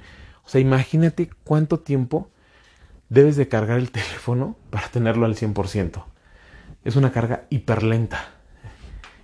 O 0.44 0.48
sea, 0.48 0.60
imagínate 0.60 1.30
cuánto 1.44 1.78
tiempo 1.78 2.28
debes 3.12 3.36
de 3.36 3.46
cargar 3.46 3.78
el 3.78 3.90
teléfono 3.90 4.56
para 4.70 4.88
tenerlo 4.88 5.26
al 5.26 5.36
100%. 5.36 6.02
Es 6.82 6.96
una 6.96 7.12
carga 7.12 7.44
hiper 7.50 7.82
lenta 7.82 8.24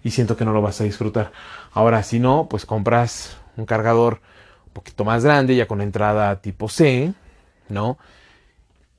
y 0.05 0.11
siento 0.11 0.37
que 0.37 0.45
no 0.45 0.53
lo 0.53 0.61
vas 0.61 0.79
a 0.83 0.85
disfrutar. 0.85 1.33
Ahora, 1.73 2.03
si 2.03 2.21
no, 2.21 2.49
pues 2.51 2.67
compras 2.67 3.39
un 3.57 3.65
cargador 3.65 4.21
un 4.67 4.73
poquito 4.75 5.07
más 5.07 5.25
grande, 5.25 5.57
ya 5.57 5.67
con 5.67 5.81
entrada 5.81 6.43
tipo 6.43 6.69
C, 6.69 7.15
¿no? 7.71 7.97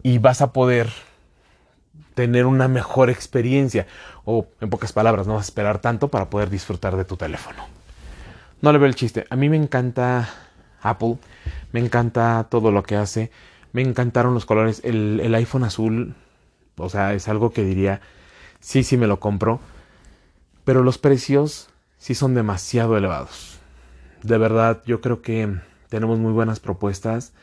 Y 0.01 0.17
vas 0.17 0.41
a 0.41 0.53
poder 0.53 0.89
tener 2.15 2.48
una 2.48 2.67
mejor 2.67 3.12
experiencia. 3.12 3.86
O 4.25 4.48
en 4.60 4.72
pocas 4.72 4.91
palabras, 4.91 5.27
no 5.27 5.36
vas 5.36 5.46
a 5.46 5.50
esperar 5.50 5.79
tanto 5.79 6.08
para 6.08 6.31
poder 6.31 6.50
disfrutar 6.50 6.98
de 6.98 7.05
tu 7.05 7.15
teléfono. 7.15 7.67
No 8.62 8.74
le 8.74 8.79
veo 8.79 8.88
el 8.88 8.96
chiste. 8.96 9.27
A 9.29 9.36
mí 9.36 9.50
me 9.50 9.58
encanta 9.58 10.29
Apple. 10.81 11.17
Me 11.74 11.79
encanta 11.79 12.48
todo 12.50 12.72
lo 12.72 12.81
que 12.81 12.96
hace. 12.96 13.29
Me 13.72 13.82
encantaron 13.82 14.34
los 14.34 14.46
colores. 14.46 14.82
El, 14.84 15.20
el 15.22 15.36
iPhone 15.36 15.64
azul. 15.64 16.16
O 16.78 16.90
sea, 16.90 17.14
es 17.14 17.28
algo 17.28 17.52
que 17.52 17.64
diría, 17.64 18.02
sí, 18.60 18.84
sí 18.84 18.98
me 18.98 19.08
lo 19.08 19.20
compro. 19.20 19.60
Pero 20.64 20.84
los 20.84 20.98
precios 20.98 21.70
sí 21.98 22.16
son 22.16 22.34
demasiado 22.34 22.98
elevados. 22.98 23.60
De 24.24 24.38
verdad, 24.38 24.82
yo 24.86 25.02
creo 25.02 25.22
que 25.22 25.60
tenemos 25.90 26.20
muy 26.20 26.32
buenas 26.32 26.60
propuestas. 26.60 27.34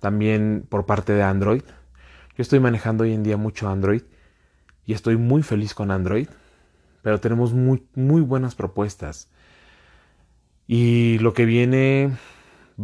También 0.00 0.64
por 0.68 0.86
parte 0.86 1.12
de 1.12 1.22
Android. 1.22 1.62
Yo 2.36 2.42
estoy 2.42 2.60
manejando 2.60 3.04
hoy 3.04 3.12
en 3.12 3.22
día 3.22 3.36
mucho 3.36 3.68
Android 3.68 4.02
y 4.86 4.94
estoy 4.94 5.16
muy 5.16 5.42
feliz 5.42 5.74
con 5.74 5.90
Android, 5.90 6.28
pero 7.02 7.20
tenemos 7.20 7.52
muy, 7.52 7.86
muy 7.94 8.22
buenas 8.22 8.54
propuestas. 8.54 9.28
Y 10.66 11.18
lo 11.18 11.34
que 11.34 11.44
viene 11.44 12.12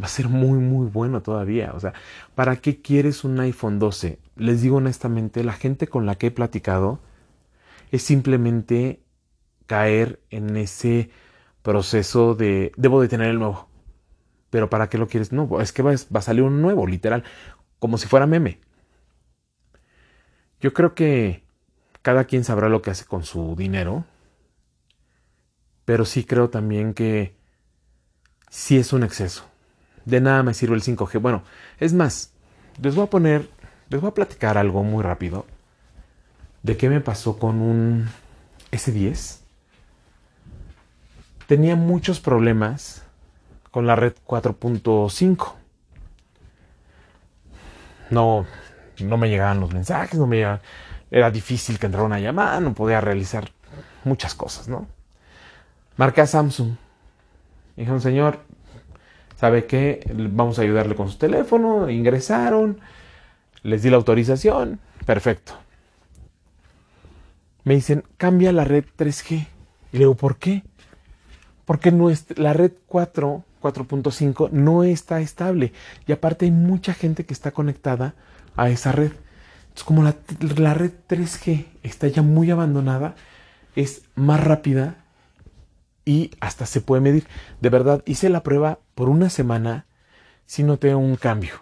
va 0.01 0.07
a 0.07 0.09
ser 0.09 0.29
muy, 0.29 0.59
muy 0.59 0.87
bueno 0.87 1.23
todavía. 1.23 1.73
O 1.75 1.81
sea, 1.81 1.95
¿para 2.35 2.57
qué 2.57 2.81
quieres 2.83 3.25
un 3.25 3.39
iPhone 3.41 3.79
12? 3.79 4.19
Les 4.37 4.63
digo 4.63 4.77
honestamente, 4.77 5.45
la 5.45 5.55
gente 5.55 5.89
con 5.89 6.07
la 6.07 6.17
que 6.17 6.29
he 6.29 6.31
platicado 6.31 7.01
es 7.93 8.03
simplemente 8.03 9.03
caer 9.67 10.21
en 10.31 10.57
ese 10.57 11.11
proceso 11.63 12.35
de 12.35 12.73
debo 12.77 13.01
de 13.01 13.09
tener 13.09 13.31
el 13.31 13.39
nuevo. 13.39 13.69
Pero 14.51 14.71
¿para 14.71 14.89
qué 14.89 14.99
lo 14.99 15.09
quieres? 15.09 15.33
No, 15.33 15.61
es 15.61 15.73
que 15.73 15.83
va, 15.83 15.93
va 15.93 16.21
a 16.21 16.23
salir 16.23 16.43
un 16.43 16.63
nuevo, 16.63 16.87
literal, 16.87 17.25
como 17.79 17.99
si 17.99 18.07
fuera 18.07 18.27
meme. 18.27 18.61
Yo 20.61 20.73
creo 20.73 20.95
que 20.95 21.45
cada 22.03 22.25
quien 22.25 22.45
sabrá 22.45 22.69
lo 22.69 22.83
que 22.83 22.91
hace 22.91 23.05
con 23.05 23.25
su 23.25 23.57
dinero, 23.57 24.05
pero 25.85 26.05
sí 26.05 26.25
creo 26.25 26.51
también 26.51 26.95
que 26.95 27.37
sí 28.49 28.79
es 28.79 28.93
un 28.93 29.03
exceso. 29.03 29.45
De 30.07 30.21
nada 30.21 30.43
me 30.43 30.55
sirve 30.55 30.77
el 30.77 30.83
5G. 30.83 31.21
Bueno, 31.21 31.43
es 31.79 31.93
más, 31.93 32.33
les 32.81 32.95
voy 32.95 33.05
a 33.05 33.11
poner, 33.11 33.51
les 33.91 34.01
voy 34.01 34.09
a 34.09 34.15
platicar 34.15 34.57
algo 34.57 34.83
muy 34.83 35.03
rápido 35.03 35.45
de 36.63 36.77
qué 36.77 36.89
me 36.89 37.01
pasó 37.01 37.39
con 37.39 37.61
un 37.61 38.09
S10. 38.73 39.41
Tenía 41.47 41.77
muchos 41.77 42.21
problemas 42.21 43.05
con 43.71 43.87
la 43.87 43.95
red 43.95 44.15
4.5. 44.27 45.55
No, 48.11 48.47
no 49.01 49.17
me 49.17 49.29
llegaban 49.29 49.61
los 49.61 49.73
mensajes, 49.73 50.19
no 50.19 50.27
me 50.27 50.37
llegaban, 50.37 50.61
era 51.11 51.31
difícil 51.31 51.79
que 51.79 51.87
entrara 51.87 52.07
una 52.07 52.21
llamada, 52.21 52.61
no 52.61 52.75
podía 52.75 53.01
realizar 53.01 53.51
muchas 54.05 54.35
cosas, 54.35 54.69
¿no? 54.69 54.87
Marqué 55.97 56.21
a 56.21 56.27
Samsung. 56.27 56.77
Dijeron, 57.77 58.01
señor, 58.01 58.41
¿sabe 59.37 59.67
qué? 59.67 60.01
Vamos 60.15 60.59
a 60.59 60.63
ayudarle 60.63 60.95
con 60.95 61.09
su 61.09 61.19
teléfono. 61.19 61.89
Ingresaron, 61.89 62.81
les 63.63 63.83
di 63.83 63.91
la 63.91 63.97
autorización, 63.97 64.81
perfecto. 65.05 65.53
Me 67.65 67.75
dicen, 67.75 68.05
cambia 68.17 68.53
la 68.53 68.65
red 68.65 68.85
3G. 68.97 69.47
Y 69.93 69.93
le 69.93 69.99
digo, 70.01 70.15
¿por 70.15 70.37
qué? 70.37 70.63
Porque 71.65 71.93
la 72.37 72.53
red 72.53 72.73
4, 72.87 73.45
4.5 73.61 74.51
no 74.51 74.85
está 74.85 75.21
estable. 75.21 75.73
Y 76.07 76.13
aparte 76.13 76.45
hay 76.45 76.53
mucha 76.53 76.95
gente 76.95 77.25
que 77.25 77.35
está 77.35 77.51
conectada 77.51 78.15
a 78.55 78.71
esa 78.71 78.93
red. 78.93 79.13
Entonces, 79.63 79.85
como 79.85 80.03
la, 80.05 80.15
la 80.57 80.75
red 80.75 80.93
3G 81.09 81.67
está 81.83 82.07
ya 82.09 82.23
muy 82.23 82.51
abandonada, 82.51 83.17
es 83.75 84.03
más 84.15 84.43
rápida 84.43 85.06
y 86.07 86.31
hasta 86.41 86.65
se 86.65 86.81
puede 86.81 87.03
medir. 87.03 87.27
De 87.61 87.69
verdad, 87.69 88.03
hice 88.07 88.31
la 88.31 88.43
prueba 88.43 88.79
por 88.95 89.11
una 89.11 89.29
semana 89.29 89.85
si 90.47 90.63
noté 90.63 90.95
un 90.95 91.17
cambio. 91.17 91.57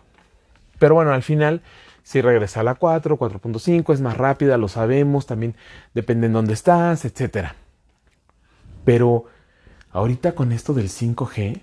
Pero 0.78 0.94
bueno, 0.94 1.12
al 1.12 1.24
final, 1.24 1.62
si 2.04 2.20
regresa 2.20 2.60
a 2.60 2.62
la 2.62 2.76
4, 2.76 3.18
4.5, 3.18 3.92
es 3.92 4.00
más 4.00 4.16
rápida, 4.16 4.56
lo 4.58 4.68
sabemos, 4.68 5.26
también 5.26 5.56
depende 5.94 6.28
en 6.28 6.34
dónde 6.34 6.52
estás, 6.52 7.04
etc. 7.04 7.48
Pero 8.84 9.24
ahorita 9.90 10.36
con 10.36 10.52
esto 10.52 10.74
del 10.74 10.90
5G, 10.90 11.62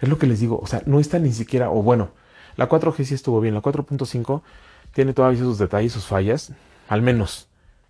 es 0.00 0.08
lo 0.08 0.18
que 0.18 0.26
les 0.26 0.40
digo, 0.40 0.58
o 0.62 0.66
sea, 0.66 0.82
no 0.86 1.00
está 1.00 1.18
ni 1.18 1.32
siquiera, 1.32 1.70
o 1.70 1.82
bueno, 1.82 2.10
la 2.56 2.68
4G 2.68 3.04
sí 3.04 3.14
estuvo 3.14 3.40
bien, 3.40 3.54
la 3.54 3.62
4.5 3.62 4.42
tiene 4.94 5.12
todavía 5.12 5.40
sus 5.40 5.58
detalles, 5.58 5.92
sus 5.92 6.06
fallas, 6.06 6.52
al 6.88 7.02
menos 7.02 7.48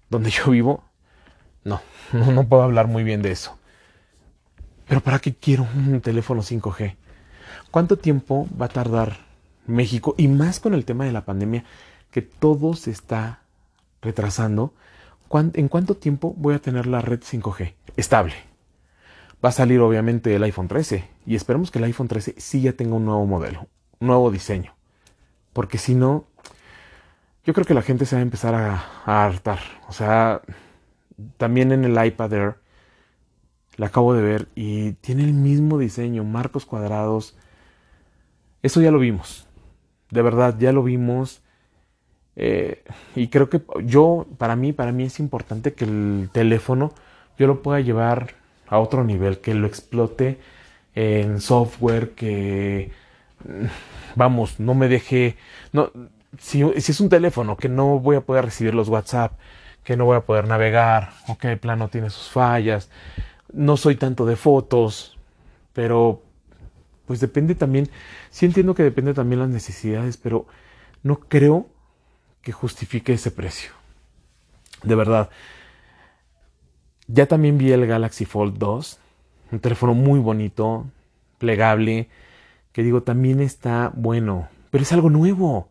donde 0.09 0.31
yo 0.31 0.51
vivo, 0.51 0.83
no, 1.65 1.83
no, 2.13 2.49
puedo 2.49 2.63
hablar 2.63 2.87
muy 2.87 3.05
bien 3.05 3.21
de 3.21 3.33
eso. 3.33 3.60
Pero 4.91 5.03
¿para 5.03 5.21
qué 5.21 5.37
quiero 5.37 5.69
un 5.77 6.01
teléfono 6.01 6.43
5G? 6.43 6.97
¿Cuánto 7.71 7.97
tiempo 7.97 8.49
va 8.61 8.67
a 8.67 8.71
tardar 8.71 9.19
México? 9.65 10.17
Y 10.19 10.27
más 10.27 10.59
con 10.59 10.75
el 10.75 10.85
tema 10.85 11.05
de 11.05 11.13
la 11.13 11.25
pandemia, 11.25 11.63
que 12.11 12.23
todo 12.23 12.75
se 12.75 12.91
está 12.91 13.43
retrasando. 14.03 14.75
¿En 15.31 15.69
cuánto 15.69 15.95
tiempo 15.95 16.35
voy 16.37 16.55
a 16.55 16.59
tener 16.59 16.89
la 16.89 17.03
red 17.03 17.21
5G 17.21 17.75
estable? 17.97 18.35
Va 19.45 19.51
a 19.51 19.53
salir 19.53 19.79
obviamente 19.79 20.35
el 20.35 20.43
iPhone 20.43 20.67
13 20.67 21.09
y 21.25 21.37
esperemos 21.37 21.71
que 21.71 21.79
el 21.79 21.85
iPhone 21.85 22.09
13 22.09 22.35
sí 22.39 22.61
ya 22.61 22.73
tenga 22.73 22.97
un 22.97 23.05
nuevo 23.05 23.25
modelo, 23.27 23.69
nuevo 24.01 24.33
diseño. 24.33 24.75
Porque 25.53 25.79
si 25.79 25.95
no, 25.95 26.25
yo 27.45 27.55
creo 27.55 27.65
que 27.65 27.75
la 27.75 27.83
gente 27.83 28.07
se 28.07 28.17
va 28.17 28.19
a 28.19 28.23
empezar 28.23 28.57
a, 28.57 28.85
a 29.05 29.25
hartar. 29.25 29.61
O 29.87 29.93
sea, 29.93 30.43
también 31.37 31.71
en 31.71 31.85
el 31.85 32.05
iPad 32.05 32.33
Air, 32.33 32.57
la 33.81 33.87
acabo 33.87 34.13
de 34.13 34.21
ver 34.21 34.49
y 34.55 34.93
tiene 34.93 35.25
el 35.25 35.33
mismo 35.33 35.79
diseño, 35.79 36.23
marcos 36.23 36.67
cuadrados. 36.67 37.35
Eso 38.63 38.83
ya 38.83 38.91
lo 38.91 38.99
vimos. 38.99 39.47
De 40.11 40.21
verdad, 40.21 40.55
ya 40.59 40.71
lo 40.71 40.83
vimos. 40.83 41.41
Eh, 42.37 42.85
y 43.17 43.29
creo 43.29 43.49
que 43.49 43.63
yo, 43.87 44.27
para 44.37 44.55
mí, 44.55 44.75
para 44.75 44.93
mí 44.93 45.05
es 45.05 45.19
importante 45.19 45.73
que 45.73 45.87
el 45.87 46.29
teléfono 46.31 46.93
yo 47.39 47.47
lo 47.47 47.63
pueda 47.63 47.81
llevar 47.81 48.35
a 48.69 48.79
otro 48.79 49.03
nivel, 49.03 49.39
que 49.39 49.55
lo 49.55 49.67
explote 49.67 50.39
en 50.95 51.41
software, 51.41 52.11
que 52.11 52.93
vamos, 54.15 54.61
no 54.61 54.75
me 54.75 54.89
deje, 54.89 55.39
no, 55.73 55.91
si, 56.39 56.71
si, 56.83 56.93
es 56.93 57.01
un 57.01 57.09
teléfono 57.09 57.57
que 57.57 57.71
no 57.71 57.99
voy 57.99 58.17
a 58.17 58.21
poder 58.21 58.45
recibir 58.45 58.75
los 58.75 58.91
WhatsApp, 58.91 59.39
que 59.85 59.97
no 59.97 60.05
voy 60.05 60.19
a 60.19 60.27
poder 60.27 60.47
navegar, 60.47 61.13
o 61.29 61.39
que 61.39 61.51
el 61.51 61.59
plano 61.59 61.89
tiene 61.89 62.11
sus 62.11 62.29
fallas, 62.29 62.91
no 63.53 63.77
soy 63.77 63.97
tanto 63.97 64.27
de 64.27 64.37
fotos, 64.37 65.19
pero 65.73 66.23
pues 67.07 67.21
depende 67.21 67.55
también, 67.55 67.89
sí 68.31 68.47
entiendo 68.47 68.75
que 68.75 68.83
depende 68.83 69.15
también 69.15 69.41
las 69.41 69.49
necesidades, 69.49 70.17
pero 70.17 70.47
no 71.03 71.19
creo 71.19 71.67
que 72.43 72.53
justifique 72.53 73.13
ese 73.13 73.31
precio. 73.31 73.73
De 74.83 74.95
verdad. 74.95 75.31
Ya 77.07 77.27
también 77.27 77.59
vi 77.59 77.73
el 77.73 77.87
Galaxy 77.87 78.25
Fold 78.25 78.57
2, 78.59 79.01
un 79.51 79.61
teléfono 79.61 79.95
muy 79.95 80.21
bonito, 80.21 80.87
plegable, 81.39 82.09
que 82.73 82.85
digo, 82.85 83.03
también 83.03 83.41
está 83.41 83.91
bueno, 83.95 84.49
pero 84.71 84.83
es 84.83 84.93
algo 84.93 85.11
nuevo. 85.11 85.69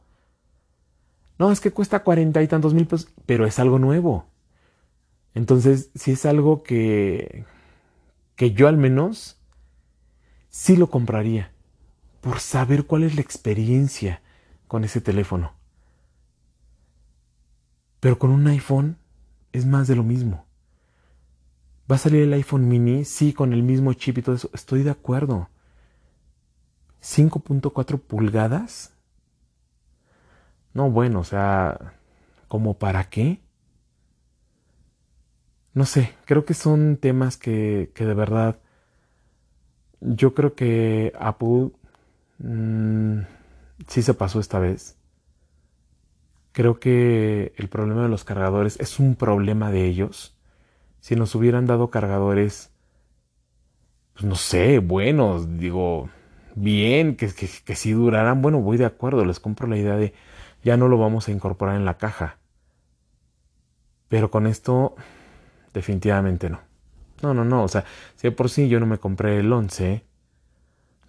No, 1.38 1.52
es 1.52 1.62
que 1.62 1.72
cuesta 1.72 2.04
cuarenta 2.04 2.44
y 2.44 2.48
tantos 2.48 2.74
mil 2.74 2.86
pesos, 2.86 3.10
pero 3.26 3.46
es 3.46 3.58
algo 3.60 3.80
nuevo. 3.80 4.26
Entonces, 5.34 5.92
si 5.96 6.12
es 6.12 6.26
algo 6.26 6.64
que, 6.64 7.46
que 8.40 8.54
yo 8.54 8.70
al 8.70 8.78
menos 8.78 9.36
sí 10.48 10.78
lo 10.78 10.90
compraría, 10.90 11.52
por 12.22 12.40
saber 12.40 12.86
cuál 12.86 13.04
es 13.04 13.16
la 13.16 13.22
experiencia 13.22 14.22
con 14.70 14.86
ese 14.86 15.02
teléfono. 15.02 15.52
Pero 18.00 18.18
con 18.18 18.30
un 18.30 18.48
iPhone 18.48 18.96
es 19.52 19.66
más 19.66 19.90
de 19.90 19.98
lo 19.98 20.04
mismo. 20.04 20.46
¿Va 21.92 21.98
a 21.98 22.00
salir 22.00 22.22
el 22.22 22.32
iPhone 22.32 22.70
mini? 22.70 23.04
Sí, 23.04 23.34
con 23.34 23.52
el 23.52 23.62
mismo 23.62 23.92
chip 23.92 24.20
y 24.20 24.22
todo 24.22 24.36
eso. 24.36 24.50
Estoy 24.54 24.84
de 24.84 24.92
acuerdo. 24.92 25.50
5.4 27.02 28.00
pulgadas 28.00 28.94
no, 30.74 30.90
bueno, 30.90 31.20
o 31.20 31.24
sea, 31.26 31.94
¿como 32.48 32.76
para 32.76 33.10
qué? 33.10 33.42
No 35.74 35.86
sé, 35.86 36.14
creo 36.26 36.46
que 36.46 36.54
son 36.54 36.98
temas 36.98 37.38
que, 37.38 37.92
que 37.94 38.06
de 38.06 38.14
verdad 38.14 38.60
yo 40.02 40.34
creo 40.34 40.56
que 40.56 41.14
Apple 41.20 41.72
mmm, 42.40 43.22
sí 43.88 44.02
se 44.02 44.14
pasó 44.14 44.40
esta 44.40 44.60
vez. 44.60 44.98
Creo 46.52 46.80
que 46.80 47.54
el 47.58 47.70
problema 47.70 48.04
de 48.04 48.10
los 48.10 48.24
cargadores 48.24 48.80
es 48.80 49.00
un 49.00 49.16
problema 49.16 49.72
de 49.72 49.86
ellos. 49.86 50.36
Si 51.00 51.16
nos 51.16 51.36
hubieran 51.36 51.68
dado 51.68 51.90
cargadores, 51.90 52.72
pues 54.14 54.26
no 54.26 54.36
sé, 54.36 54.80
buenos, 54.80 55.58
digo, 55.58 56.10
bien, 56.56 57.16
que, 57.16 57.28
que, 57.34 57.48
que 57.64 57.76
si 57.76 57.92
duraran, 57.92 58.42
bueno, 58.42 58.60
voy 58.62 58.78
de 58.78 58.86
acuerdo, 58.86 59.24
les 59.24 59.40
compro 59.40 59.68
la 59.68 59.78
idea 59.78 59.96
de 59.96 60.14
ya 60.64 60.76
no 60.76 60.88
lo 60.88 60.98
vamos 60.98 61.28
a 61.28 61.32
incorporar 61.32 61.76
en 61.76 61.86
la 61.86 61.98
caja. 61.98 62.38
Pero 64.10 64.32
con 64.32 64.48
esto, 64.48 64.96
definitivamente 65.74 66.50
no. 66.50 66.62
No, 67.22 67.34
no, 67.34 67.44
no. 67.46 67.64
O 67.64 67.68
sea, 67.68 67.86
si 68.16 68.30
por 68.30 68.50
sí 68.50 68.70
yo 68.70 68.80
no 68.80 68.86
me 68.86 68.98
compré 68.98 69.40
el 69.40 69.52
11, 69.52 70.04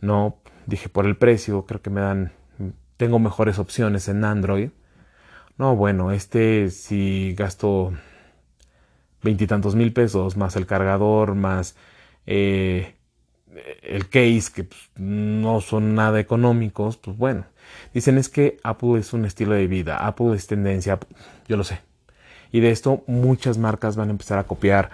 no, 0.01 0.39
dije 0.67 0.89
por 0.89 1.07
el 1.07 1.17
precio, 1.17 1.67
creo 1.67 1.83
que 1.83 1.91
me 1.91 2.01
dan, 2.01 2.33
tengo 2.97 3.19
mejores 3.19 3.59
opciones 3.59 4.09
en 4.09 4.25
Android. 4.25 4.71
No, 5.59 5.77
bueno, 5.77 6.11
este 6.13 6.71
si 6.71 7.35
gasto 7.37 7.93
veintitantos 9.23 9.75
mil 9.75 9.93
pesos, 9.93 10.37
más 10.37 10.57
el 10.57 10.67
cargador, 10.67 11.35
más 11.35 11.77
eh, 12.27 12.95
el 13.83 14.09
case, 14.09 14.53
que 14.55 14.65
pues, 14.65 14.91
no 14.97 15.61
son 15.61 15.95
nada 15.95 16.21
económicos, 16.21 16.97
pues 16.97 17.17
bueno. 17.17 17.45
Dicen 17.95 18.19
es 18.19 18.29
que 18.29 18.59
Apple 18.63 18.99
es 18.99 19.13
un 19.13 19.25
estilo 19.25 19.55
de 19.55 19.67
vida, 19.67 20.07
Apple 20.07 20.35
es 20.35 20.47
tendencia, 20.47 20.99
yo 21.49 21.57
lo 21.57 21.65
sé. 21.65 21.81
Y 22.53 22.61
de 22.61 22.71
esto 22.71 23.03
muchas 23.07 23.59
marcas 23.59 23.97
van 23.97 24.09
a 24.09 24.13
empezar 24.13 24.39
a 24.39 24.45
copiar, 24.45 24.91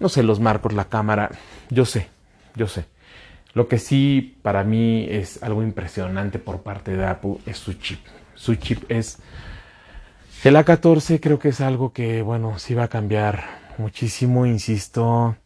no 0.00 0.08
sé, 0.08 0.22
los 0.22 0.40
marcos, 0.40 0.72
la 0.72 0.86
cámara, 0.86 1.30
yo 1.70 1.84
sé, 1.84 2.08
yo 2.54 2.66
sé. 2.66 2.86
Lo 3.54 3.68
que 3.68 3.78
sí 3.78 4.36
para 4.42 4.64
mí 4.64 5.06
es 5.10 5.42
algo 5.42 5.62
impresionante 5.62 6.38
por 6.38 6.62
parte 6.62 6.96
de 6.96 7.06
Apple 7.06 7.38
es 7.46 7.58
su 7.58 7.74
chip. 7.74 8.00
Su 8.34 8.54
chip 8.56 8.90
es 8.90 9.18
el 10.44 10.54
A14, 10.54 11.18
creo 11.20 11.38
que 11.38 11.48
es 11.48 11.60
algo 11.60 11.92
que, 11.92 12.22
bueno, 12.22 12.58
sí 12.58 12.74
va 12.74 12.84
a 12.84 12.88
cambiar 12.88 13.44
muchísimo, 13.78 14.46
insisto 14.46 15.36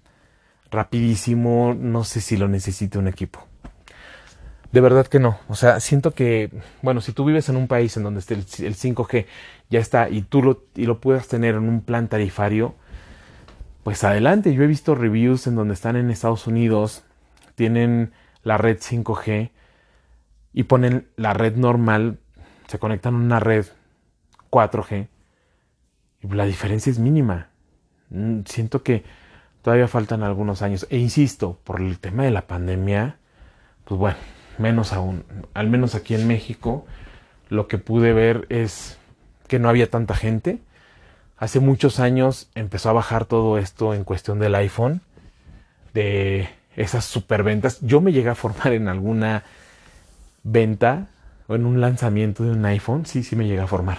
rapidísimo, 0.70 1.74
no 1.78 2.04
sé 2.04 2.20
si 2.20 2.36
lo 2.36 2.48
necesite 2.48 2.98
un 2.98 3.08
equipo. 3.08 3.46
De 4.72 4.80
verdad 4.80 5.06
que 5.06 5.18
no. 5.20 5.38
O 5.48 5.54
sea, 5.54 5.80
siento 5.80 6.12
que, 6.12 6.50
bueno, 6.82 7.00
si 7.00 7.12
tú 7.12 7.24
vives 7.24 7.48
en 7.48 7.56
un 7.56 7.68
país 7.68 7.96
en 7.96 8.02
donde 8.02 8.20
esté 8.20 8.34
el, 8.34 8.44
5G 8.44 9.26
ya 9.70 9.80
está 9.80 10.08
y 10.08 10.22
tú 10.22 10.42
lo, 10.42 10.64
y 10.74 10.86
lo 10.86 11.00
puedas 11.00 11.28
tener 11.28 11.54
en 11.54 11.68
un 11.68 11.82
plan 11.82 12.08
tarifario, 12.08 12.74
pues 13.84 14.02
adelante. 14.04 14.54
Yo 14.54 14.62
he 14.62 14.66
visto 14.66 14.94
reviews 14.94 15.46
en 15.46 15.56
donde 15.56 15.74
están 15.74 15.96
en 15.96 16.10
Estados 16.10 16.46
Unidos, 16.46 17.04
tienen 17.54 18.12
la 18.42 18.56
red 18.56 18.78
5G 18.78 19.50
y 20.54 20.62
ponen 20.64 21.08
la 21.16 21.34
red 21.34 21.56
normal, 21.56 22.18
se 22.66 22.78
conectan 22.78 23.14
a 23.14 23.18
una 23.18 23.40
red 23.40 23.66
4G 24.50 25.08
y 26.22 26.28
la 26.28 26.46
diferencia 26.46 26.90
es 26.90 26.98
mínima. 26.98 27.48
Mm, 28.10 28.40
siento 28.46 28.82
que 28.82 29.04
Todavía 29.62 29.86
faltan 29.86 30.24
algunos 30.24 30.60
años. 30.60 30.86
E 30.90 30.98
insisto, 30.98 31.58
por 31.62 31.80
el 31.80 32.00
tema 32.00 32.24
de 32.24 32.32
la 32.32 32.46
pandemia, 32.48 33.18
pues 33.84 33.98
bueno, 33.98 34.18
menos 34.58 34.92
aún. 34.92 35.24
Al 35.54 35.68
menos 35.68 35.94
aquí 35.94 36.14
en 36.14 36.26
México, 36.26 36.86
lo 37.48 37.68
que 37.68 37.78
pude 37.78 38.12
ver 38.12 38.46
es 38.48 38.98
que 39.48 39.58
no 39.58 39.68
había 39.68 39.90
tanta 39.90 40.14
gente. 40.14 40.58
Hace 41.36 41.60
muchos 41.60 42.00
años 42.00 42.48
empezó 42.54 42.90
a 42.90 42.94
bajar 42.94 43.24
todo 43.24 43.58
esto 43.58 43.94
en 43.94 44.04
cuestión 44.04 44.38
del 44.38 44.54
iPhone, 44.54 45.00
de 45.92 46.48
esas 46.76 47.04
superventas. 47.04 47.78
Yo 47.80 48.00
me 48.00 48.12
llegué 48.12 48.30
a 48.30 48.34
formar 48.34 48.72
en 48.72 48.88
alguna 48.88 49.44
venta 50.42 51.08
o 51.48 51.54
en 51.54 51.66
un 51.66 51.80
lanzamiento 51.80 52.44
de 52.44 52.52
un 52.52 52.64
iPhone, 52.64 53.06
sí, 53.06 53.22
sí 53.22 53.36
me 53.36 53.46
llegué 53.46 53.60
a 53.60 53.66
formar. 53.66 53.98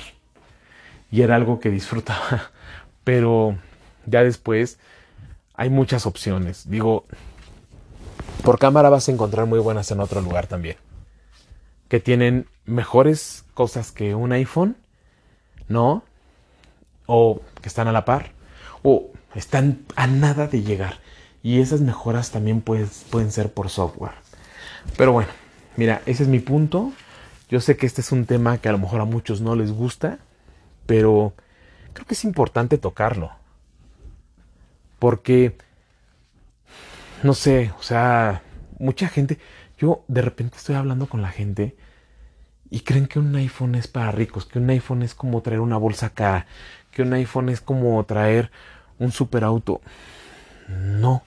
Y 1.11 1.21
era 1.21 1.35
algo 1.35 1.59
que 1.59 1.69
disfrutaba. 1.69 2.51
Pero 3.03 3.57
ya 4.05 4.23
después 4.23 4.79
hay 5.53 5.69
muchas 5.69 6.05
opciones. 6.05 6.69
Digo, 6.69 7.05
por 8.41 8.59
cámara 8.59 8.89
vas 8.89 9.07
a 9.07 9.11
encontrar 9.11 9.45
muy 9.45 9.59
buenas 9.59 9.91
en 9.91 9.99
otro 9.99 10.21
lugar 10.21 10.47
también. 10.47 10.77
Que 11.87 11.99
tienen 11.99 12.47
mejores 12.65 13.45
cosas 13.53 13.91
que 13.91 14.15
un 14.15 14.31
iPhone, 14.31 14.75
¿no? 15.67 16.03
O 17.05 17.41
que 17.61 17.69
están 17.69 17.87
a 17.87 17.91
la 17.91 18.05
par. 18.05 18.31
O 18.81 19.11
están 19.35 19.85
a 19.95 20.07
nada 20.07 20.47
de 20.47 20.63
llegar. 20.63 20.99
Y 21.41 21.59
esas 21.59 21.81
mejoras 21.81 22.31
también 22.31 22.61
pueden 22.61 23.31
ser 23.31 23.53
por 23.53 23.69
software. 23.69 24.13
Pero 24.97 25.11
bueno, 25.11 25.29
mira, 25.75 26.01
ese 26.05 26.23
es 26.23 26.29
mi 26.29 26.39
punto. 26.39 26.91
Yo 27.49 27.59
sé 27.59 27.77
que 27.77 27.85
este 27.85 28.01
es 28.01 28.11
un 28.11 28.25
tema 28.25 28.57
que 28.57 28.69
a 28.69 28.71
lo 28.71 28.77
mejor 28.77 29.01
a 29.01 29.05
muchos 29.05 29.41
no 29.41 29.55
les 29.55 29.71
gusta, 29.71 30.19
pero 30.85 31.33
creo 31.93 32.05
que 32.07 32.13
es 32.13 32.23
importante 32.23 32.77
tocarlo. 32.77 33.31
Porque, 34.99 35.57
no 37.23 37.33
sé, 37.33 37.71
o 37.79 37.83
sea, 37.83 38.43
mucha 38.79 39.07
gente, 39.07 39.39
yo 39.77 40.03
de 40.07 40.21
repente 40.21 40.57
estoy 40.57 40.75
hablando 40.75 41.07
con 41.07 41.21
la 41.21 41.29
gente 41.29 41.75
y 42.69 42.81
creen 42.81 43.07
que 43.07 43.19
un 43.19 43.35
iPhone 43.35 43.75
es 43.75 43.87
para 43.87 44.11
ricos, 44.11 44.45
que 44.45 44.59
un 44.59 44.69
iPhone 44.69 45.03
es 45.03 45.15
como 45.15 45.41
traer 45.41 45.61
una 45.61 45.77
bolsa 45.77 46.09
cara, 46.09 46.47
que 46.91 47.01
un 47.01 47.13
iPhone 47.13 47.49
es 47.49 47.61
como 47.61 48.03
traer 48.05 48.51
un 48.99 49.11
superauto. 49.11 49.81
No, 50.67 51.23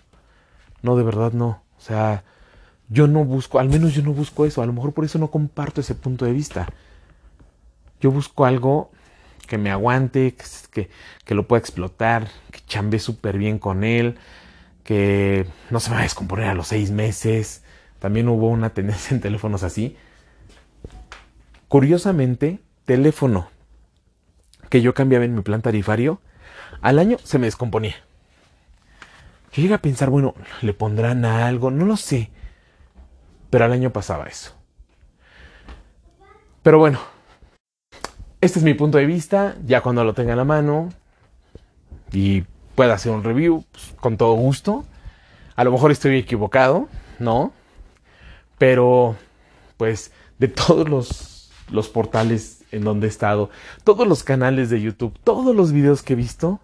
no, 0.83 0.97
de 0.97 1.03
verdad 1.05 1.33
no. 1.33 1.63
O 1.79 1.81
sea, 1.81 2.25
yo 2.89 3.07
no 3.07 3.25
busco, 3.25 3.59
al 3.59 3.69
menos 3.69 3.95
yo 3.95 4.03
no 4.03 4.13
busco 4.13 4.45
eso, 4.45 4.63
a 4.63 4.67
lo 4.67 4.73
mejor 4.73 4.93
por 4.93 5.05
eso 5.05 5.19
no 5.19 5.31
comparto 5.31 5.81
ese 5.81 5.95
punto 5.95 6.25
de 6.25 6.33
vista. 6.33 6.69
Yo 8.01 8.11
busco 8.11 8.45
algo 8.45 8.91
que 9.47 9.59
me 9.59 9.71
aguante, 9.71 10.35
que, 10.71 10.91
que 11.25 11.35
lo 11.35 11.47
pueda 11.47 11.61
explotar, 11.61 12.29
que 12.51 12.61
chambe 12.67 12.99
súper 12.99 13.39
bien 13.39 13.59
con 13.59 13.85
él, 13.85 14.19
que 14.87 15.47
no 15.71 15.81
se 15.81 15.91
va 15.91 15.99
a 15.99 16.03
descomponer 16.03 16.47
a 16.47 16.55
los 16.55 16.69
seis 16.69 16.91
meses. 16.91 17.63
También 17.99 18.29
hubo 18.29 18.49
una 18.49 18.71
tendencia 18.71 19.15
en 19.15 19.21
teléfonos 19.21 19.63
así. 19.63 19.97
Curiosamente, 21.69 22.61
teléfono 22.85 23.51
que 24.71 24.81
yo 24.81 24.95
cambiaba 24.95 25.25
en 25.25 25.35
mi 25.35 25.43
plan 25.43 25.61
tarifario, 25.61 26.21
al 26.81 26.99
año 26.99 27.19
se 27.23 27.39
me 27.39 27.47
descomponía. 27.47 27.97
Yo 29.53 29.63
llegué 29.63 29.75
a 29.75 29.83
pensar, 29.83 30.09
bueno, 30.09 30.35
le 30.63 30.73
pondrán 30.73 31.25
algo, 31.25 31.71
no 31.71 31.85
lo 31.85 31.97
sé. 31.97 32.31
Pero 33.51 33.65
al 33.65 33.73
año 33.73 33.93
pasaba 33.93 34.27
eso. 34.27 34.55
Pero 36.63 36.79
bueno, 36.79 37.01
este 38.41 38.59
es 38.59 38.65
mi 38.65 38.75
punto 38.75 38.99
de 38.99 39.07
vista. 39.07 39.57
Ya 39.65 39.81
cuando 39.81 40.05
lo 40.05 40.15
tenga 40.15 40.33
en 40.33 40.39
la 40.39 40.45
mano 40.45 40.91
y 42.13 42.45
pueda 42.77 42.95
hacer 42.95 43.11
un 43.11 43.25
review, 43.25 43.65
pues, 43.73 43.95
con 43.99 44.17
todo 44.17 44.35
gusto. 44.35 44.85
A 45.57 45.65
lo 45.65 45.73
mejor 45.73 45.91
estoy 45.91 46.17
equivocado, 46.19 46.89
¿no? 47.19 47.53
Pero, 48.59 49.17
pues, 49.77 50.13
de 50.39 50.49
todos 50.49 50.89
los, 50.89 51.51
los 51.71 51.89
portales 51.89 52.63
en 52.71 52.85
donde 52.85 53.07
he 53.07 53.11
estado, 53.11 53.51
todos 53.85 54.07
los 54.07 54.23
canales 54.23 54.71
de 54.71 54.81
YouTube, 54.81 55.19
todos 55.25 55.57
los 55.57 55.73
videos 55.73 56.03
que 56.03 56.13
he 56.13 56.17
visto, 56.17 56.61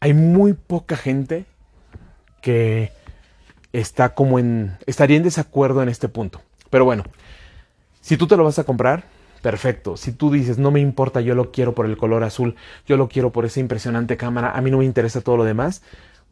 hay 0.00 0.12
muy 0.12 0.52
poca 0.54 0.96
gente 0.96 1.46
que 2.42 2.92
está 3.72 4.14
como 4.14 4.38
en, 4.38 4.76
estaría 4.86 5.16
en 5.16 5.22
desacuerdo 5.22 5.82
en 5.82 5.88
este 5.88 6.08
punto. 6.08 6.42
Pero 6.70 6.84
bueno, 6.84 7.04
si 8.00 8.16
tú 8.16 8.26
te 8.26 8.36
lo 8.36 8.44
vas 8.44 8.58
a 8.58 8.64
comprar, 8.64 9.04
perfecto. 9.44 9.98
Si 9.98 10.10
tú 10.12 10.30
dices, 10.30 10.56
no 10.56 10.70
me 10.70 10.80
importa, 10.80 11.20
yo 11.20 11.34
lo 11.34 11.52
quiero 11.52 11.74
por 11.74 11.84
el 11.84 11.98
color 11.98 12.24
azul, 12.24 12.56
yo 12.86 12.96
lo 12.96 13.10
quiero 13.10 13.30
por 13.30 13.44
esa 13.44 13.60
impresionante 13.60 14.16
cámara, 14.16 14.52
a 14.52 14.62
mí 14.62 14.70
no 14.70 14.78
me 14.78 14.86
interesa 14.86 15.20
todo 15.20 15.36
lo 15.36 15.44
demás, 15.44 15.82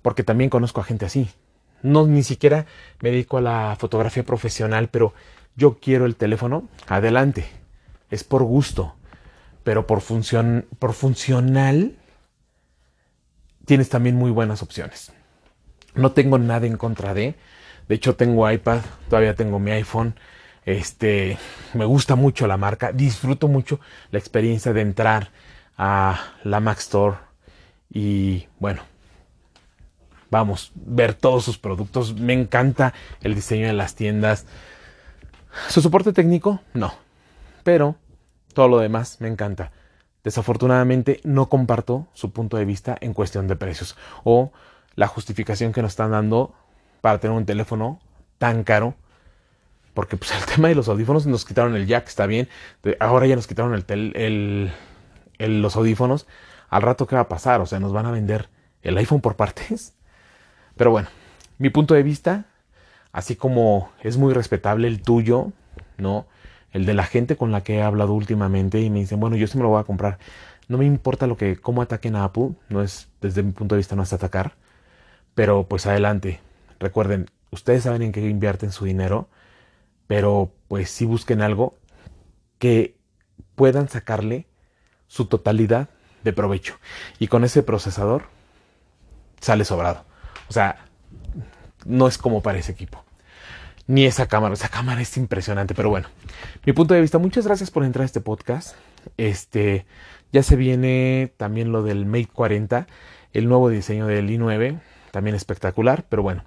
porque 0.01 0.23
también 0.23 0.49
conozco 0.49 0.81
a 0.81 0.85
gente 0.85 1.05
así. 1.05 1.29
No, 1.83 2.07
ni 2.07 2.23
siquiera 2.23 2.65
me 3.03 3.11
dedico 3.11 3.37
a 3.37 3.43
la 3.43 3.77
fotografía 3.79 4.23
profesional, 4.23 4.89
pero 4.89 5.13
yo 5.57 5.77
quiero 5.79 6.07
el 6.07 6.17
teléfono, 6.17 6.71
adelante. 6.89 7.45
Es 8.09 8.25
por 8.25 8.45
gusto. 8.45 8.95
Pero 9.63 9.87
por 9.87 10.01
función, 10.01 10.65
por 10.79 10.95
funcional, 10.95 11.99
tienes 13.67 13.91
también 13.91 14.17
muy 14.17 14.31
buenas 14.31 14.63
opciones. 14.63 15.13
No 15.95 16.13
tengo 16.13 16.39
nada 16.39 16.67
en 16.67 16.79
contra 16.79 17.13
de. 17.13 17.35
De 17.89 17.95
hecho, 17.95 18.17
tengo 18.17 18.51
iPad, 18.51 18.81
todavía 19.11 19.35
tengo 19.35 19.59
mi 19.59 19.71
iPhone. 19.73 20.15
Este, 20.65 21.39
me 21.75 21.85
gusta 21.85 22.15
mucho 22.15 22.47
la 22.47 22.57
marca, 22.57 22.93
disfruto 22.93 23.49
mucho 23.49 23.81
la 24.11 24.19
experiencia 24.19 24.73
de 24.73 24.81
entrar 24.81 25.31
a 25.77 26.21
la 26.45 26.61
Mac 26.61 26.79
Store 26.79 27.17
y 27.91 28.47
bueno, 28.59 28.83
vamos, 30.31 30.73
ver 30.75 31.15
todos 31.15 31.45
sus 31.45 31.59
productos. 31.59 32.15
Me 32.15 32.33
encanta 32.33 32.95
el 33.23 33.35
diseño 33.35 33.67
de 33.67 33.73
las 33.73 33.95
tiendas. 33.95 34.47
Su 35.69 35.83
soporte 35.83 36.13
técnico, 36.13 36.61
no, 36.73 36.95
pero 37.63 37.97
todo 38.55 38.69
lo 38.69 38.79
demás 38.79 39.21
me 39.21 39.29
encanta. 39.29 39.73
Desafortunadamente 40.25 41.21
no 41.25 41.49
comparto 41.49 42.07
su 42.15 42.33
punto 42.33 42.57
de 42.57 42.65
vista 42.65 42.97
en 43.01 43.13
cuestión 43.13 43.49
de 43.49 43.57
precios 43.57 43.97
o 44.25 44.53
la 44.95 45.09
justificación 45.09 45.73
que 45.73 45.83
nos 45.83 45.93
están 45.93 46.13
dando 46.13 46.55
para 47.01 47.19
tener 47.19 47.37
un 47.37 47.45
teléfono 47.45 48.01
tan 48.39 48.63
caro. 48.63 48.95
Porque 49.95 50.17
pues 50.17 50.33
el 50.39 50.45
tema 50.47 50.69
de 50.69 50.75
los 50.75 50.89
audífonos 50.89 51.27
nos 51.27 51.45
quitaron 51.45 51.77
el 51.77 51.87
jack, 51.87 52.09
está 52.09 52.27
bien. 52.27 52.49
Ahora 53.01 53.27
ya 53.27 53.37
nos 53.37 53.47
quitaron 53.47 53.75
el, 53.75 54.73
el, 55.39 55.63
los 55.63 55.77
audífonos. 55.77 56.27
Al 56.69 56.83
rato, 56.83 57.07
¿qué 57.07 57.17
va 57.17 57.23
a 57.23 57.29
pasar? 57.29 57.61
O 57.61 57.67
sea, 57.67 57.81
nos 57.81 57.93
van 57.93 58.07
a 58.07 58.11
vender 58.11 58.49
el 58.83 58.97
iPhone 58.99 59.21
por 59.21 59.37
partes. 59.37 59.95
Pero 60.77 60.91
bueno, 60.91 61.09
mi 61.59 61.71
punto 61.71 61.95
de 61.95 62.03
vista, 62.03 62.47
así 63.13 63.37
como 63.37 63.93
es 64.03 64.17
muy 64.17 64.33
respetable 64.33 64.89
el 64.89 65.03
tuyo, 65.03 65.53
¿no? 65.99 66.27
El 66.73 66.87
de 66.87 66.95
la 66.95 67.05
gente 67.05 67.37
con 67.37 67.53
la 67.53 67.63
que 67.63 67.77
he 67.77 67.83
hablado 67.83 68.15
últimamente 68.15 68.81
y 68.81 68.89
me 68.89 69.01
dicen, 69.01 69.21
bueno, 69.21 69.37
yo 69.37 69.47
sí 69.47 69.59
me 69.59 69.63
lo 69.63 69.71
voy 69.71 69.81
a 69.81 69.85
comprar. 69.85 70.19
No 70.69 70.79
me 70.79 70.87
importa 70.87 71.27
lo 71.27 71.37
que, 71.37 71.57
cómo 71.57 71.83
ataquen 71.83 72.17
a 72.17 72.25
Apple, 72.25 72.53
no 72.71 72.83
es, 72.83 73.09
desde 73.21 73.43
mi 73.43 73.53
punto 73.53 73.75
de 73.75 73.81
vista, 73.81 73.95
no 73.95 74.03
es 74.03 74.13
atacar. 74.15 74.55
Pero 75.35 75.65
pues 75.65 75.87
adelante. 75.87 76.41
Recuerden, 76.81 77.31
ustedes 77.51 77.83
saben 77.83 78.03
en 78.03 78.13
qué 78.13 78.21
invierten 78.27 78.73
su 78.73 78.87
dinero, 78.87 79.29
pero 80.07 80.53
pues 80.69 80.91
sí 80.91 81.05
busquen 81.05 81.43
algo 81.43 81.75
que 82.59 82.97
puedan 83.55 83.89
sacarle 83.89 84.47
su 85.07 85.27
totalidad 85.27 85.89
de 86.25 86.33
provecho. 86.33 86.77
Y 87.19 87.29
con 87.29 87.45
ese 87.45 87.63
procesador 87.63 88.25
sale 89.41 89.65
sobrado. 89.65 90.05
O 90.49 90.53
sea, 90.53 90.85
no 91.85 92.07
es 92.07 92.19
como 92.19 92.43
para 92.43 92.59
ese 92.59 92.73
equipo. 92.73 93.05
Ni 93.87 94.07
esa 94.07 94.29
cámara. 94.29 94.55
Esa 94.55 94.69
cámara 94.69 95.01
es 95.01 95.17
impresionante. 95.17 95.75
Pero 95.75 95.91
bueno, 95.91 96.09
mi 96.65 96.73
punto 96.73 96.95
de 96.95 97.01
vista. 97.01 97.19
Muchas 97.19 97.47
gracias 97.47 97.71
por 97.71 97.85
entrar 97.85 98.03
a 98.03 98.07
este 98.07 98.21
podcast. 98.21 98.77
Este, 99.17 99.87
ya 100.33 100.43
se 100.43 100.57
viene 100.57 101.33
también 101.37 101.73
lo 101.73 101.83
del 101.83 102.07
Mate 102.07 102.29
40, 102.33 102.87
el 103.33 103.49
nuevo 103.49 103.69
diseño 103.69 104.07
del 104.07 104.31
i9 104.31 104.81
también 105.13 105.37
espectacular, 105.37 106.07
pero 106.09 106.23
bueno. 106.25 106.43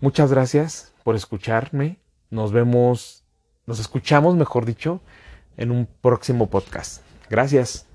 Muchas 0.00 0.30
gracias 0.30 0.94
por 1.02 1.16
escucharme. 1.16 1.98
Nos 2.30 2.52
vemos, 2.52 3.24
nos 3.66 3.80
escuchamos, 3.80 4.34
mejor 4.36 4.64
dicho, 4.66 5.00
en 5.56 5.70
un 5.70 5.86
próximo 6.00 6.50
podcast. 6.50 7.02
Gracias. 7.30 7.86